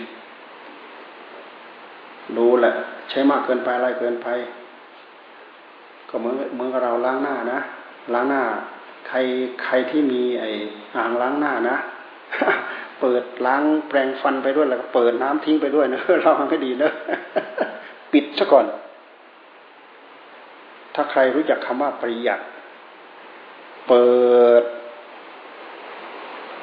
[2.39, 2.75] ดูแหละ
[3.11, 4.29] ใช้มากเกินไปอะไรเกินไป
[6.09, 7.61] ก็เหมือนเหมือนกับเราล้างหน้านะ
[8.15, 8.43] ล้างหน้า
[9.09, 9.19] ใคร
[9.65, 10.51] ใครที่มีไอ้
[10.97, 11.77] อ่างล้างหน้านะ
[13.01, 16.91] เปิดล้างแปรงฟันไปด้วยแล้วก็เปิดน้ำทิ้งไปด้วยนะเราทำให้ดีนะ
[18.13, 18.67] ปิดซะก่อน
[20.95, 22.41] ถ้าใครรู้จักคำว่าประหยัด
[23.89, 24.07] เปิ
[24.61, 24.63] ด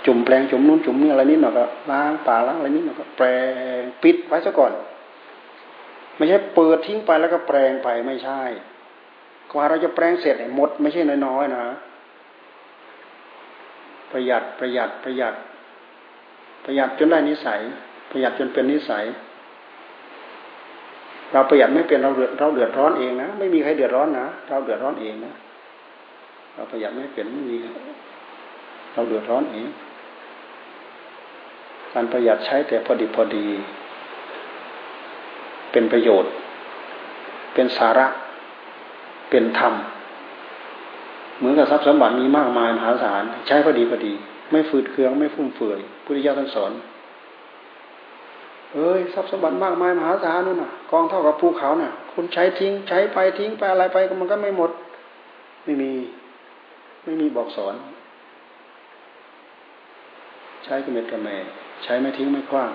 [0.05, 3.25] จุ่มแปรงจุ่มนู้นจุ่มนี่อะไรนิดหน่อยก็ล้างปากล้างอะไรนิดหน่อยก็แปร
[3.79, 4.71] งปิดไว้ซะก่อน
[6.17, 8.41] ไม่ใช่เปิดทิ้งไปแล้วก็แปรงไปไม่ใช่
[9.51, 11.65] กว่าเราจะแปลงเสร็จหมดไม่ใช่น้อยๆนะ
[14.11, 15.35] ประหยัดประหยัดประหยัด
[16.63, 17.59] ประหยัดจนได้นิสัย
[18.09, 19.05] ประหยัดจนเป็นนิสัย
[21.31, 25.33] เราประหยัดไม่เป็นเราเดือดเราเดือดร้อนเองนะไม่มีใครเดือดร้อนนะเราเดือดร้อนเองนะ
[26.55, 27.57] เราประหยัดไม่เป็นไม่มี
[28.93, 29.67] เราเดือดร้อนเอง
[31.93, 33.45] การประหยัดใช้แต่พอดีพอดี
[35.73, 36.31] เป็นประโยชน์
[37.53, 38.07] เป็นสาระ
[39.29, 39.73] เป็นธรรม
[41.37, 44.13] เหมือนกับทรัพย์สมบัติมีมากมายมหาศาลใช้พอดีพอดี
[44.51, 46.71] ไม่ฝืดเคืองไม่ฟุ่มเฟือยพุทธิยถาท่านสอน
[48.73, 54.71] เอ้ยทรัพย์สมบัติมากมายมหาศาลนู่นน่ะกองเท่ากับภูเขาน่ะ คุณใช้ทิ้ง ใช้ไปทิ้งไปอะไรไปมันก็ไม่หมด
[55.63, 55.91] ไม่มี
[57.03, 57.75] ไม่มีบอกสอน
[60.63, 61.35] ใช้กระเม็ดกระแม่
[61.83, 62.71] ใช้ไม่ทิ้งไม่คว้าง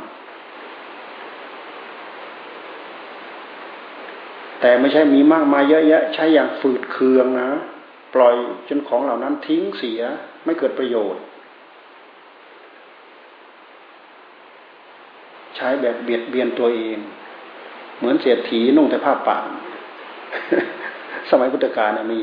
[4.61, 7.51] แต่ไม่ใช่มีมากมายเยอะแยะ ใช้อย่างฝืดเคืองนะ
[8.15, 8.35] ปล่อย
[8.69, 10.01] จนของเหล่านั้นทิ้งเสีย
[10.45, 11.23] ไม่เกิดประโยชน์
[15.57, 16.99] ใช้แบบเบียดเบียนตัวเอง
[17.99, 19.39] เหมือนเศรษฐีนุ่งแต่ผ้าป่า
[21.31, 22.21] สมัยพุทธกาลมี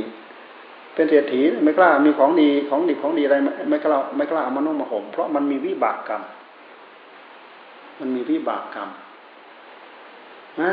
[0.94, 3.36] เป็นเศรษฐีไม่กล้ามีของดีของดีของดีอะไร
[3.70, 6.22] ไม่กล้าไม่กล้าเอามานุ่งมาห่มเพราะมันมีวิบากกรรม
[8.00, 8.90] มันมีวิบากกรรม
[10.62, 10.72] นะ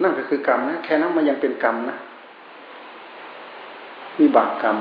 [0.00, 1.96] นั่นก็คือกรรมนะแค่นั้นมันยังเป็นกรรมนะ
[4.20, 4.76] วิบากกรรม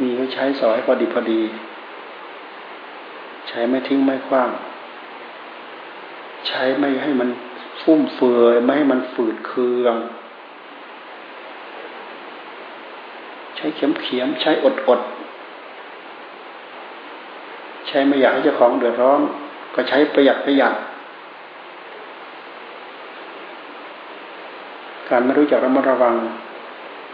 [0.00, 1.40] มีก็ใช้สอยพอดีพอดี
[3.48, 4.50] ใช้ไม่ทิ้งไม่คว้าง
[6.48, 7.28] ใช้ไม่ให้มัน
[7.82, 9.96] ฟุ่มเฟือยไม่ให้มันฝืดเคือง
[13.56, 15.00] ใช้เข็มเขียมใช้อดอด
[17.94, 19.20] ช้ไม่อยากให้เจ้าของเดือดร้อน
[19.74, 20.74] ก็ใช้ประหยัดประหยัด
[25.08, 26.14] การไม่รู้จักระมัดระวัง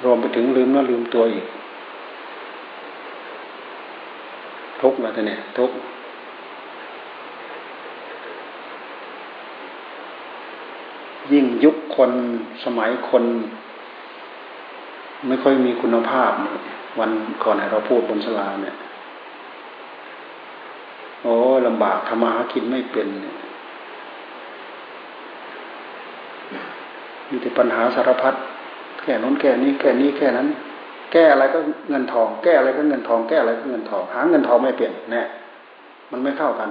[0.04, 1.46] รวมไปถึงลืมเนื้อลืมตัวอีก
[4.80, 5.76] ทุกข์นะท่านเนี่ยทุกข์
[11.32, 12.10] ยิ่งยุคคน
[12.64, 13.24] สมัยคน
[15.26, 16.30] ไม่ค่อยมีคุณภาพ
[17.00, 17.10] วัน
[17.44, 18.76] ก่อนเราพูดบนสลาเนี่ย
[21.22, 21.34] โอ้
[21.66, 23.08] ลำบากทำมาหากินไม่เป็น
[27.28, 28.34] มีแต่ปัญหาสารพัด
[29.02, 30.48] แก่น้นแก่นี้แก่นี้แก่นั้น
[31.12, 31.58] แก้อะไรก็
[31.88, 35.22] เงินทอง แก้อะไรก็เงินทอง แก้อะไรก็เงินทอง หาเงินทองไม่เปลี่ยนแน่
[36.10, 36.68] มันไม่เข้ากัน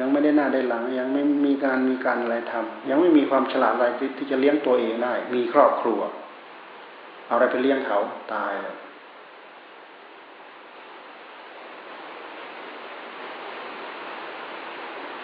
[0.00, 3.86] ยังไม่ได้หน้าได้หลัง ยังไม่มีการมีการอะไรทำยังไม่มีความฉลาดอะไร
[4.18, 6.00] ที่จะเลี้ยงตัวเองได้ มีครอบครัว
[7.26, 7.98] เอาอะไรไปเลี้ยงเขา
[8.34, 8.52] ตาย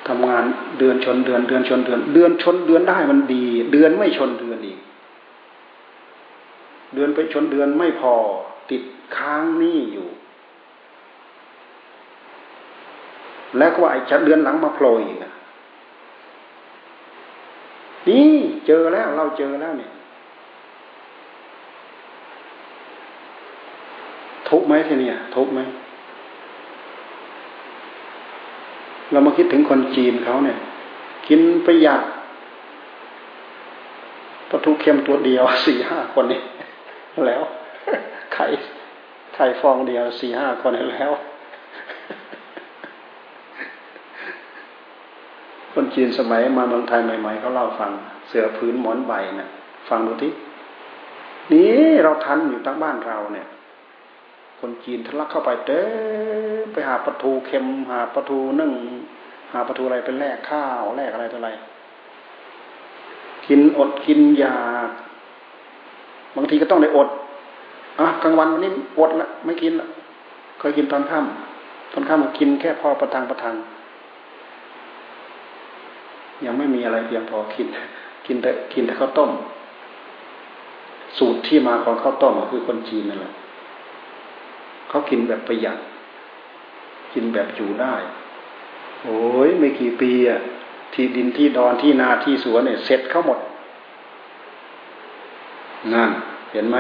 [0.09, 0.45] ทำงาน
[0.79, 4.79] เดือนชนเดือนเดือนชนเดือน เดือนชนเดือนได้มันดี เดือนไม่ชนเดือนอีก
[6.95, 8.15] เดือนไปชนเดือนไม่พอ
[8.71, 8.83] ติด
[9.17, 10.09] ค้างหนี้อยู่
[13.59, 15.19] แล้วก็ไอ้จะเดือนหลังมาโผล่อีก
[18.09, 18.33] นี่
[18.67, 19.91] เจอแล้วเราเจอแล้วเนี่ย
[24.49, 25.61] ทุกไหมทีเนี่ย ทุกไหม
[29.11, 30.59] เรามาคิดถึงคนจีนเขาเนี่ย
[31.29, 32.03] กินประหยัด
[34.51, 36.41] ปลาทูเค็มตัวเดียวสี่ห้าคนนี่
[37.27, 37.43] แล้ว
[38.35, 38.47] ไข่
[39.35, 41.11] ไข่ฟองเดียวสี่ห้าคนแล้ว
[45.73, 47.91] คนจีนสมัยมาเมืองไทยใหม่ ๆเขาเล่าฟัง
[48.29, 49.49] เสือพื้นหมอนใบเนะ่ย
[49.89, 50.33] ฟังดูที่
[51.53, 51.71] นี่
[52.03, 53.47] เราทันอยู่ทั้งบ้านเราเนี่ย
[54.61, 55.83] คนจีนทะลักเข้าไปเด้
[56.73, 58.73] ไปหาปลาทูเค็มหาปลาทูนึ่ง
[59.53, 61.51] หาปลาทูอะไรเป็นแลกข้าวแลกอะไรต่ออะไร
[63.47, 64.57] กินอดกินยา
[66.37, 67.09] บางทีก็ต้องได้อด
[68.01, 69.89] อะกลางวันวันนี้อดละไม่กินละ
[70.59, 73.55] เคยกินตอนค่ำตอนค่ำกินแค่พอประทังประทัง
[76.45, 77.67] ยังไม่มีอะไรเพียงพอกิน
[78.27, 79.31] กินแต่กินแต่ข้าวต้ม
[81.19, 83.33] สูตรที่มาของข้าวต้มคือคนจีนนั่นแหละ
[84.89, 85.79] เขากินแบบประหยัด
[87.13, 87.95] กินแบบอยู่ได้
[89.05, 90.41] โอ้ยไม่กี่ปีอะ
[90.93, 93.39] ที่ดินที่ดอนที่นาที่สวนเนี่ยเสร็จเข้าหมด
[95.95, 96.11] นั่น
[96.53, 96.77] เห็นไหม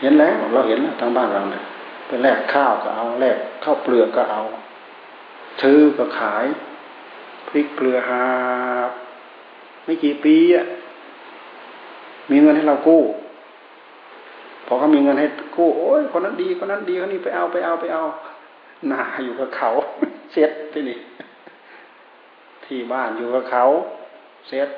[0.00, 1.64] เห็นแล้วเราเห็นแล้วทางบ้านเราเนี่ย
[2.06, 4.40] ไปแลกข้าวก็เอาแลกข้าวเปลือกก็เอา
[5.62, 6.44] ซื้อก็ขาย
[7.48, 8.24] พริกเกลือหา
[9.84, 10.64] ไม่กี่ปีอะ
[12.30, 13.02] มีเงินให้เรากู้
[14.70, 18.04] พอเขามีเงินให้กู้โอ้ยคนนั้นดีคนนั้นดีคนนี้ไปเอาไปเอาไปเอา
[18.88, 19.70] หนาอยู่กับเขา
[20.32, 20.98] เซ็ตที่นี่
[22.64, 23.64] ที่บ้านอยู่กับเขา
[24.48, 24.68] เซ็ต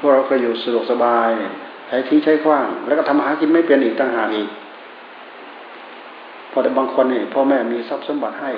[0.00, 1.30] พวกเราเคยอยู่สะดวกสบาย
[1.88, 4.48] ใช้ทิ้งใช้ขว้าง แล้วก็ทำหากินไม่เป็นอีกต่างหากอีก
[6.50, 8.52] พอแต่บางคนนี่พ่อแม่มีทรัพย์สมบัติให้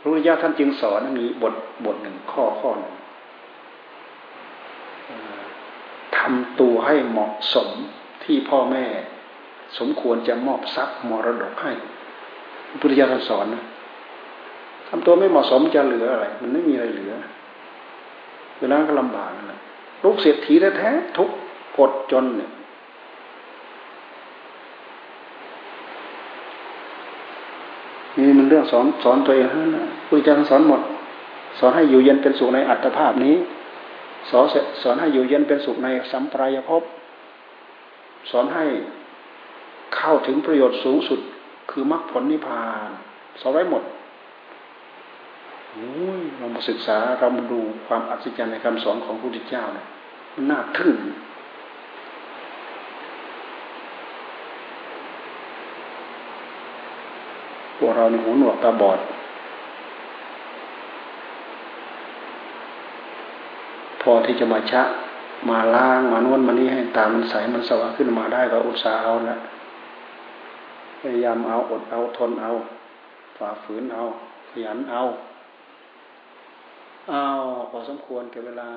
[0.00, 2.94] พระพุทธเจ้าท่านจึงสอนมีบทบทหนึ่งข้อข้อหนึ่ง
[6.16, 7.68] ทำตัวให้เหมาะสม
[8.24, 8.84] ที่พ่อแม่
[9.78, 11.72] สมควรจะมอบทรัพย์มรดกให้
[12.80, 13.64] พุทธเจ้าท่านสอนนะ
[14.88, 17.12] ทำตัวไม่เหมาะสมจะเหลืออะไร มันไม่มีอะไรเหลือ
[18.58, 19.60] เวลาก็ลำบากนั่นแหละ
[20.04, 21.30] ลูกเศรษฐีแท้ๆทุก
[21.76, 22.50] ปดจนเนี่ย
[28.16, 30.80] นี่มันเรื่องสอนสอนตัวเองนะพุทธเจ้าสอนหมด
[31.58, 33.34] สอนให้อยู่เย็นเป็นสุขในอัตภาพนี้
[34.30, 34.46] สอน
[34.82, 36.82] สอนให้อยู่เย็นเป็นสุขในสัมปรายภพ
[38.30, 38.64] สอนให้
[39.96, 41.20] เข้าถึงประโยชน์สูงสุด
[41.70, 42.88] คือมรรคผลนิพพาน
[43.40, 43.82] สอนไว้หมด
[46.38, 49.86] เรามาศึกษาเรามาดูความอัศจรรย์ในคำสอนของพระพุทธเจ้าเนี่ย
[50.34, 50.96] มันน่าทึ่ง
[57.78, 58.98] พวกเราในหูหนวกตาบอด
[64.02, 64.82] พอที่จะมาชะ
[65.48, 69.36] มาล้างมานวนมานี่ให้ตามันใสมันสว่างขึ้นมาได้ก็อุตส่าห์เอาละ
[71.00, 72.50] พยายามเอาอดเอาทนเอา
[73.38, 74.02] ฝ่าฝืนเอา
[74.50, 75.02] ขยันเอา
[77.10, 77.26] เอา
[77.70, 78.70] พอสมควรแก่เวลา